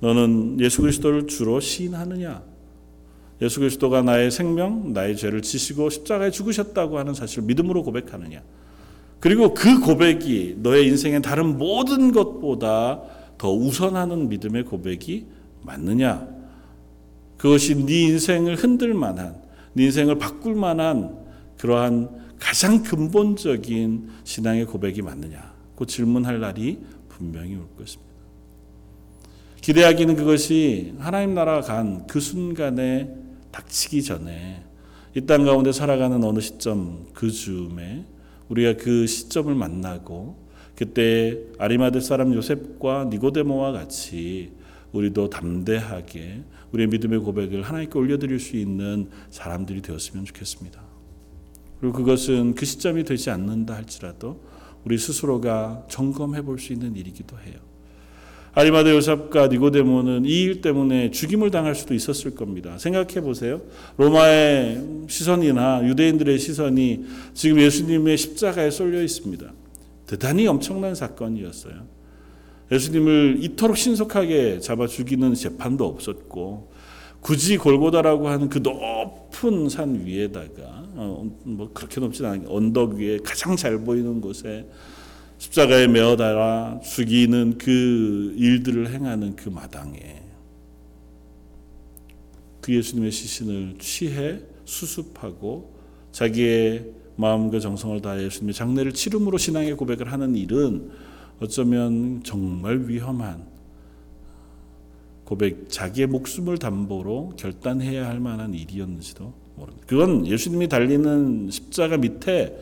너는 0.00 0.58
예수 0.60 0.82
그리스도를 0.82 1.26
주로 1.26 1.60
시인하느냐? 1.60 2.42
예수 3.40 3.60
그리스도가 3.60 4.02
나의 4.02 4.30
생명, 4.30 4.92
나의 4.92 5.16
죄를 5.16 5.42
지시고 5.42 5.88
십자가에 5.88 6.30
죽으셨다고 6.30 6.98
하는 6.98 7.14
사실을 7.14 7.44
믿음으로 7.44 7.82
고백하느냐. 7.82 8.42
그리고 9.20 9.52
그 9.54 9.80
고백이 9.80 10.56
너의 10.58 10.86
인생의 10.88 11.22
다른 11.22 11.58
모든 11.58 12.10
것보다 12.10 13.02
더 13.38 13.52
우선하는 13.52 14.28
믿음의 14.28 14.64
고백이 14.64 15.26
맞느냐. 15.62 16.26
그것이 17.36 17.86
네 17.86 18.02
인생을 18.02 18.56
흔들 18.56 18.94
만한, 18.94 19.36
네 19.74 19.84
인생을 19.84 20.18
바꿀 20.18 20.54
만한 20.54 21.18
그러한 21.58 22.08
가장 22.38 22.82
근본적인 22.82 24.08
신앙의 24.24 24.64
고백이 24.66 25.02
맞느냐. 25.02 25.52
그 25.76 25.86
질문할 25.86 26.40
날이 26.40 26.78
분명히 27.08 27.56
올 27.56 27.66
것입니다. 27.78 28.10
기대하기는 29.60 30.16
그것이 30.16 30.94
하나님 30.98 31.34
나라가 31.34 31.60
간그 31.60 32.18
순간에 32.20 33.14
닥치기 33.50 34.02
전에 34.02 34.64
이 35.14 35.20
땅 35.26 35.44
가운데 35.44 35.72
살아가는 35.72 36.22
어느 36.22 36.40
시점 36.40 37.06
그 37.12 37.30
즈음에 37.30 38.04
우리가 38.50 38.76
그 38.76 39.06
시점을 39.06 39.54
만나고 39.54 40.36
그때 40.76 41.38
아리마드 41.58 42.00
사람 42.00 42.34
요셉과 42.34 43.08
니고데모와 43.10 43.72
같이 43.72 44.52
우리도 44.92 45.30
담대하게 45.30 46.42
우리의 46.72 46.88
믿음의 46.88 47.20
고백을 47.20 47.62
하나님께 47.62 47.98
올려드릴 47.98 48.40
수 48.40 48.56
있는 48.56 49.08
사람들이 49.30 49.82
되었으면 49.82 50.24
좋겠습니다. 50.24 50.80
그리고 51.80 51.94
그것은 51.96 52.54
그 52.54 52.66
시점이 52.66 53.04
되지 53.04 53.30
않는다 53.30 53.74
할지라도 53.74 54.44
우리 54.84 54.98
스스로가 54.98 55.86
점검해 55.88 56.42
볼 56.42 56.58
수 56.58 56.72
있는 56.72 56.96
일이기도 56.96 57.38
해요. 57.38 57.56
아리마드 58.52 58.88
요셉과 58.90 59.46
니고데모는 59.48 60.24
이 60.24 60.40
일 60.44 60.60
때문에 60.60 61.10
죽임을 61.10 61.50
당할 61.50 61.74
수도 61.74 61.94
있었을 61.94 62.34
겁니다. 62.34 62.76
생각해 62.78 63.20
보세요. 63.20 63.60
로마의 63.96 65.04
시선이나 65.08 65.86
유대인들의 65.86 66.38
시선이 66.38 67.04
지금 67.34 67.60
예수님의 67.60 68.16
십자가에 68.16 68.70
쏠려 68.70 69.02
있습니다. 69.02 69.52
대단히 70.06 70.46
엄청난 70.48 70.94
사건이었어요. 70.94 71.74
예수님을 72.72 73.38
이토록 73.40 73.76
신속하게 73.76 74.60
잡아 74.60 74.86
죽이는 74.86 75.34
재판도 75.34 75.84
없었고 75.86 76.70
굳이 77.20 77.56
골고다라고 77.58 78.28
하는 78.28 78.48
그 78.48 78.58
높은 78.58 79.68
산 79.68 80.04
위에다가 80.06 80.88
어, 80.94 81.30
뭐 81.44 81.70
그렇게 81.72 82.00
높진 82.00 82.24
않은 82.24 82.46
언덕 82.48 82.94
위에 82.94 83.18
가장 83.22 83.54
잘 83.56 83.78
보이는 83.78 84.20
곳에 84.20 84.66
십자가에 85.40 85.86
메어 85.86 86.16
달아 86.16 86.80
죽이는 86.84 87.56
그 87.56 88.34
일들을 88.36 88.92
행하는 88.92 89.36
그 89.36 89.48
마당에 89.48 90.22
그 92.60 92.74
예수님의 92.74 93.10
시신을 93.10 93.76
취해 93.78 94.38
수습하고 94.66 95.74
자기의 96.12 96.92
마음과 97.16 97.58
정성을 97.58 98.02
다해 98.02 98.24
예수님의 98.24 98.52
장례를 98.52 98.92
치름으로 98.92 99.38
신앙의 99.38 99.76
고백을 99.76 100.12
하는 100.12 100.36
일은 100.36 100.90
어쩌면 101.40 102.20
정말 102.22 102.86
위험한 102.86 103.46
고백, 105.24 105.70
자기의 105.70 106.08
목숨을 106.08 106.58
담보로 106.58 107.32
결단해야 107.38 108.06
할 108.06 108.20
만한 108.20 108.52
일이었는지도 108.52 109.32
모릅니다. 109.56 109.86
그건 109.88 110.26
예수님이 110.26 110.68
달리는 110.68 111.50
십자가 111.50 111.96
밑에 111.96 112.58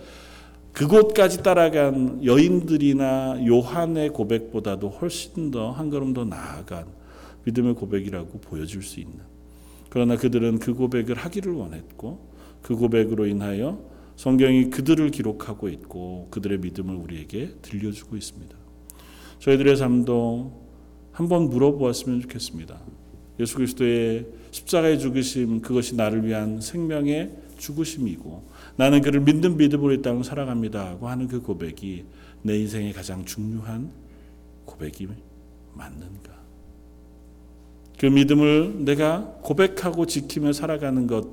그곳까지 0.72 1.42
따라간 1.42 2.24
여인들이나 2.24 3.44
요한의 3.46 4.10
고백보다도 4.10 4.90
훨씬 4.90 5.50
더 5.50 5.72
한 5.72 5.90
걸음 5.90 6.12
더 6.12 6.24
나아간 6.24 6.86
믿음의 7.44 7.74
고백이라고 7.74 8.40
보여줄 8.40 8.82
수 8.82 9.00
있는. 9.00 9.18
그러나 9.90 10.16
그들은 10.16 10.58
그 10.58 10.74
고백을 10.74 11.16
하기를 11.16 11.52
원했고 11.52 12.28
그 12.62 12.76
고백으로 12.76 13.26
인하여 13.26 13.82
성경이 14.16 14.70
그들을 14.70 15.10
기록하고 15.10 15.68
있고 15.68 16.28
그들의 16.30 16.58
믿음을 16.58 16.94
우리에게 16.94 17.54
들려주고 17.62 18.16
있습니다. 18.16 18.56
저희들의 19.38 19.76
삶도 19.76 20.68
한번 21.12 21.48
물어보았으면 21.48 22.20
좋겠습니다. 22.22 22.80
예수 23.40 23.54
그리스도의 23.56 24.26
십자가의 24.50 24.98
죽으심 24.98 25.60
그것이 25.60 25.94
나를 25.94 26.26
위한 26.26 26.60
생명의 26.60 27.30
죽으심이고 27.58 28.48
나는 28.78 29.02
그를 29.02 29.20
믿는 29.20 29.56
믿음으로 29.56 29.92
이 29.92 30.02
땅을 30.02 30.22
살아갑니다고 30.22 31.08
하는 31.08 31.26
그 31.26 31.42
고백이 31.42 32.04
내 32.42 32.56
인생의 32.58 32.92
가장 32.92 33.24
중요한 33.24 33.90
고백이 34.64 35.08
맞는가? 35.74 36.32
그 37.98 38.06
믿음을 38.06 38.84
내가 38.84 39.34
고백하고 39.42 40.06
지키며 40.06 40.52
살아가는 40.52 41.08
것 41.08 41.26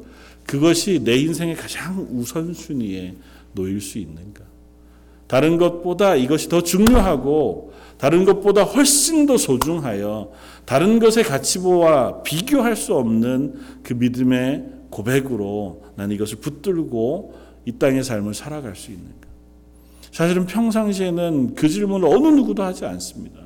그것이 0.47 1.03
내 1.03 1.17
인생의 1.17 1.55
가장 1.55 2.07
우선순위에 2.09 3.15
놓일 3.53 3.79
수 3.79 3.99
있는가? 3.99 4.43
다른 5.27 5.57
것보다 5.57 6.15
이것이 6.15 6.49
더 6.49 6.63
중요하고 6.63 7.73
다른 7.99 8.25
것보다 8.25 8.63
훨씬 8.63 9.27
더 9.27 9.37
소중하여 9.37 10.31
다른 10.65 10.97
것의 10.97 11.23
가치보와 11.23 12.23
비교할 12.23 12.75
수 12.75 12.95
없는 12.95 13.53
그 13.83 13.93
믿음의 13.93 14.74
고백으로 14.95 15.83
난 15.97 16.09
이것을 16.11 16.37
붙들고 16.37 17.33
이 17.65 17.73
땅의 17.73 18.03
삶을 18.03 18.33
살아갈 18.33 18.77
수 18.77 18.91
있는가? 18.91 19.27
사실은 20.11 20.45
평상시에는 20.45 21.55
그 21.55 21.67
질문을 21.67 22.07
어느 22.07 22.27
누구도 22.27 22.63
하지 22.63 22.85
않습니다. 22.85 23.41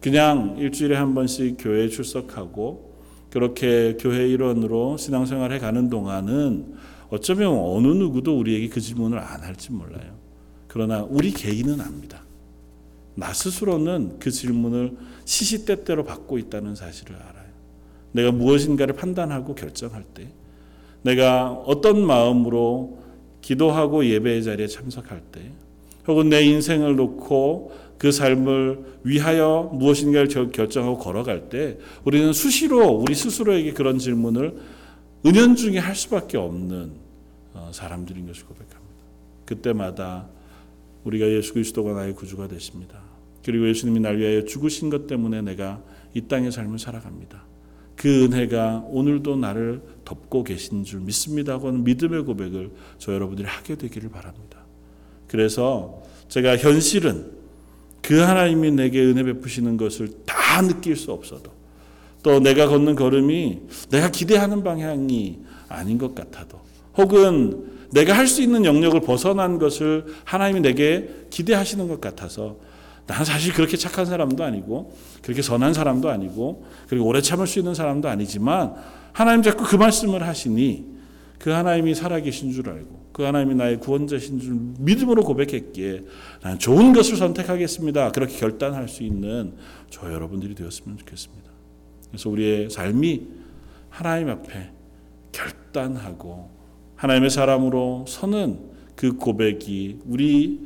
그냥 0.00 0.56
일주일에 0.58 0.96
한 0.96 1.14
번씩 1.14 1.56
교회에 1.58 1.88
출석하고 1.88 2.96
그렇게 3.30 3.98
교회 4.00 4.26
일원으로 4.26 4.96
신앙생활 4.96 5.52
해 5.52 5.58
가는 5.58 5.90
동안은 5.90 6.76
어쩌면 7.10 7.50
어느 7.52 7.88
누구도 7.88 8.38
우리에게 8.38 8.68
그 8.68 8.80
질문을 8.80 9.18
안 9.18 9.42
할지 9.42 9.70
몰라요. 9.72 10.16
그러나 10.66 11.02
우리 11.02 11.32
개인은 11.32 11.80
압니다. 11.82 12.22
나 13.14 13.34
스스로는 13.34 14.18
그 14.18 14.30
질문을 14.30 14.96
시시때때로 15.26 16.04
받고 16.04 16.38
있다는 16.38 16.74
사실을 16.74 17.16
알아요. 17.16 17.35
내가 18.16 18.32
무엇인가를 18.32 18.94
판단하고 18.94 19.54
결정할 19.54 20.02
때, 20.02 20.28
내가 21.02 21.52
어떤 21.52 22.04
마음으로 22.04 22.98
기도하고 23.42 24.04
예배의 24.06 24.42
자리에 24.42 24.66
참석할 24.66 25.20
때, 25.30 25.52
혹은 26.08 26.28
내 26.28 26.42
인생을 26.42 26.96
놓고 26.96 27.72
그 27.98 28.10
삶을 28.10 29.00
위하여 29.04 29.70
무엇인가를 29.72 30.50
결정하고 30.50 30.98
걸어갈 30.98 31.48
때, 31.48 31.78
우리는 32.04 32.32
수시로 32.32 32.88
우리 32.88 33.14
스스로에게 33.14 33.72
그런 33.72 33.98
질문을 33.98 34.56
은연중에 35.24 35.78
할 35.78 35.94
수밖에 35.94 36.38
없는 36.38 36.92
어, 37.54 37.70
사람들인 37.72 38.26
것을 38.26 38.44
고백합니다. 38.44 38.76
그때마다 39.44 40.26
우리가 41.04 41.28
예수 41.28 41.54
그리스도가 41.54 41.92
나의 41.92 42.14
구주가 42.14 42.48
되십니다. 42.48 43.00
그리고 43.44 43.68
예수님이 43.68 44.00
날 44.00 44.18
위하여 44.18 44.44
죽으신 44.44 44.90
것 44.90 45.06
때문에 45.06 45.40
내가 45.42 45.80
이 46.14 46.22
땅의 46.22 46.52
삶을 46.52 46.78
살아갑니다. 46.78 47.45
그 47.96 48.24
은혜가 48.24 48.84
오늘도 48.88 49.36
나를 49.36 49.82
덮고 50.04 50.44
계신 50.44 50.84
줄 50.84 51.00
믿습니다고 51.00 51.68
하는 51.68 51.82
믿음의 51.84 52.24
고백을 52.24 52.70
저 52.98 53.12
여러분들이 53.12 53.48
하게 53.48 53.74
되기를 53.76 54.10
바랍니다. 54.10 54.60
그래서 55.26 56.02
제가 56.28 56.56
현실은 56.56 57.32
그 58.02 58.20
하나님이 58.20 58.70
내게 58.70 59.00
은혜 59.00 59.24
베푸시는 59.24 59.76
것을 59.76 60.10
다 60.24 60.62
느낄 60.62 60.94
수 60.94 61.10
없어도 61.10 61.50
또 62.22 62.38
내가 62.40 62.68
걷는 62.68 62.94
걸음이 62.94 63.60
내가 63.90 64.10
기대하는 64.10 64.62
방향이 64.62 65.38
아닌 65.68 65.98
것 65.98 66.14
같아도 66.14 66.60
혹은 66.96 67.76
내가 67.92 68.16
할 68.16 68.26
수 68.26 68.42
있는 68.42 68.64
영역을 68.64 69.00
벗어난 69.00 69.58
것을 69.58 70.06
하나님이 70.24 70.60
내게 70.60 71.08
기대하시는 71.30 71.88
것 71.88 72.00
같아서 72.00 72.56
나는 73.06 73.24
사실 73.24 73.52
그렇게 73.52 73.76
착한 73.76 74.04
사람도 74.04 74.42
아니고 74.42 74.96
그렇게 75.22 75.42
선한 75.42 75.74
사람도 75.74 76.08
아니고 76.08 76.66
그리고 76.88 77.06
오래 77.06 77.20
참을 77.20 77.46
수 77.46 77.58
있는 77.58 77.74
사람도 77.74 78.08
아니지만 78.08 78.74
하나님 79.12 79.42
자꾸 79.42 79.64
그 79.64 79.76
말씀을 79.76 80.26
하시니 80.26 80.96
그 81.38 81.50
하나님이 81.50 81.94
살아계신 81.94 82.52
줄 82.52 82.68
알고 82.68 83.06
그 83.12 83.22
하나님이 83.22 83.54
나의 83.54 83.80
구원자신 83.80 84.40
줄 84.40 84.56
믿음으로 84.78 85.22
고백했기에 85.22 86.02
나는 86.42 86.58
좋은 86.58 86.92
것을 86.92 87.16
선택하겠습니다. 87.16 88.12
그렇게 88.12 88.36
결단할 88.36 88.88
수 88.88 89.02
있는 89.02 89.54
저 89.88 90.12
여러분들이 90.12 90.54
되었으면 90.54 90.98
좋겠습니다. 90.98 91.50
그래서 92.08 92.28
우리의 92.28 92.70
삶이 92.70 93.26
하나님 93.88 94.28
앞에 94.28 94.70
결단하고 95.32 96.50
하나님의 96.96 97.30
사람으로 97.30 98.04
서는 98.08 98.58
그 98.96 99.12
고백이 99.12 100.00
우리 100.06 100.60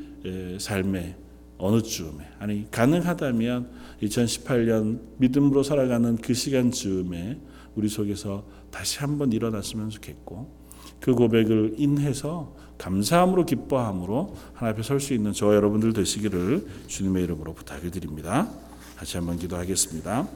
삶의 0.59 1.17
어느 1.61 1.83
즈음에 1.83 2.25
아니 2.39 2.71
가능하다면 2.71 3.71
2018년 4.03 5.01
믿음으로 5.19 5.63
살아가는 5.63 6.17
그 6.17 6.35
시간 6.35 6.71
즈음에 6.71 7.39
우리 7.75 7.89
속에서 7.89 8.45
다시 8.71 8.99
한번 9.01 9.33
일어났으면 9.33 9.91
좋겠고 9.91 10.61
그 11.01 11.15
고백을 11.15 11.75
인해서 11.77 12.55
감사함으로 12.79 13.45
기뻐함으로 13.45 14.35
하나님 14.55 14.75
앞에 14.75 14.83
설 14.83 15.01
수 15.01 15.13
있는 15.13 15.33
저 15.33 15.55
여러분들 15.55 15.93
되시기를 15.93 16.67
주님의 16.87 17.25
이름으로 17.25 17.55
부탁을 17.55 17.91
드립니다. 17.91 18.49
다시 18.97 19.17
한번 19.17 19.39
기도하겠습니다. 19.39 20.29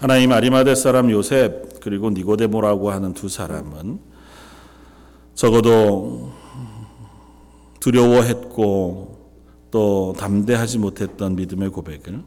하나님 0.00 0.32
아리마대 0.32 0.74
사람 0.74 1.10
요셉 1.10 1.80
그리고 1.80 2.10
니고데모라고 2.10 2.90
하는 2.90 3.14
두 3.14 3.28
사람은 3.28 4.00
적어도 5.34 6.32
두려워했고 7.80 9.07
또 9.70 10.14
담대하지 10.18 10.78
못했던 10.78 11.36
믿음의 11.36 11.70
고백을 11.70 12.22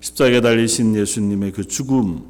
십자가에 0.00 0.40
달리신 0.40 0.96
예수님의 0.96 1.52
그 1.52 1.66
죽음 1.66 2.24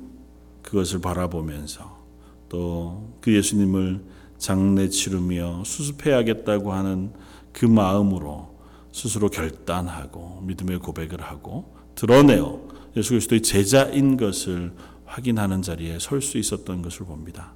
그것을 0.62 1.00
바라보면서 1.00 2.04
또 2.48 3.14
그 3.24 3.34
예수님을 3.34 4.04
장례 4.36 4.90
치르며 4.90 5.62
수습해야겠다고 5.64 6.74
하는 6.74 7.10
그 7.54 7.64
마음으로 7.64 8.54
스스로 8.92 9.30
결단하고 9.30 10.42
믿음의 10.42 10.80
고백을 10.80 11.22
하고 11.22 11.74
드러내어 11.94 12.60
예수 12.98 13.10
그리스도의 13.10 13.40
제자인 13.40 14.18
것을 14.18 14.74
확인하는 15.06 15.62
자리에 15.62 15.98
설 15.98 16.20
수 16.20 16.36
있었던 16.36 16.82
것을 16.82 17.06
봅니다. 17.06 17.54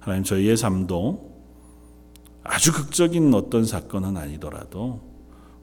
하나님 0.00 0.24
저희의 0.24 0.56
삶도 0.56 1.34
아주 2.42 2.72
극적인 2.72 3.34
어떤 3.34 3.66
사건은 3.66 4.16
아니더라도 4.16 5.02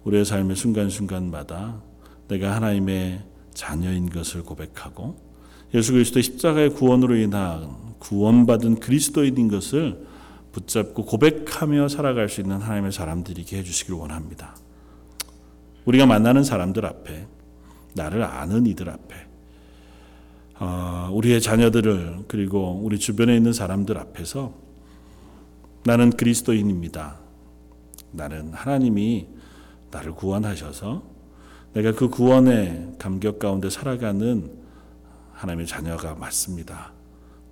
우리의 0.04 0.26
삶의 0.26 0.56
순간순간마다 0.56 1.82
내가 2.28 2.56
하나님의 2.56 3.24
자녀인 3.54 4.10
것을 4.10 4.44
고백하고 4.44 5.18
예수 5.74 5.94
그리스도의 5.94 6.24
십자가의 6.24 6.74
구원으로 6.74 7.16
인한 7.16 7.76
구원받은 8.00 8.80
그리스도인인 8.80 9.48
것을 9.48 10.06
붙잡고 10.52 11.06
고백하며 11.06 11.88
살아갈 11.88 12.30
수 12.30 12.42
있는 12.42 12.58
하나님의 12.58 12.92
사람들이게 12.92 13.58
해주시길 13.58 13.94
원합니다. 13.94 14.56
우리가 15.86 16.06
만나는 16.06 16.44
사람들 16.44 16.86
앞에 16.86 17.28
나를 17.94 18.24
아는 18.24 18.66
이들 18.66 18.90
앞에 18.90 19.16
어, 20.60 21.10
우리의 21.12 21.42
자녀들을 21.42 22.26
그리고 22.28 22.80
우리 22.84 23.00
주변에 23.00 23.36
있는 23.36 23.52
사람들 23.52 23.98
앞에서 23.98 24.54
나는 25.84 26.12
그리스도인입니다. 26.12 27.20
나는 28.12 28.54
하나님이 28.54 29.28
나를 29.92 30.14
구원하셔서 30.14 31.04
내가 31.74 31.94
그 31.94 32.10
구원의 32.10 32.96
감격 32.98 33.40
가운데 33.40 33.70
살아가는 33.70 34.52
하나님의 35.34 35.68
자녀가 35.68 36.16
맞습니다. 36.16 36.94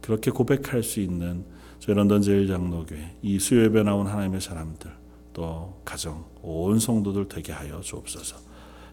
그렇게 0.01 0.31
고백할 0.31 0.83
수 0.83 0.99
있는 0.99 1.45
저희 1.79 1.95
런던 1.95 2.21
제일장로교회 2.21 3.17
이 3.21 3.39
수요예배 3.39 3.83
나온 3.83 4.07
하나님의 4.07 4.41
사람들 4.41 4.91
또 5.33 5.81
가정 5.85 6.25
온 6.41 6.79
성도들 6.79 7.27
되게 7.27 7.53
하여 7.53 7.79
주옵소서. 7.81 8.37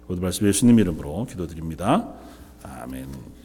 모든 0.06 0.22
말씀 0.22 0.46
예수님 0.46 0.78
이름으로 0.78 1.26
기도드립니다. 1.26 2.12
아멘. 2.62 3.35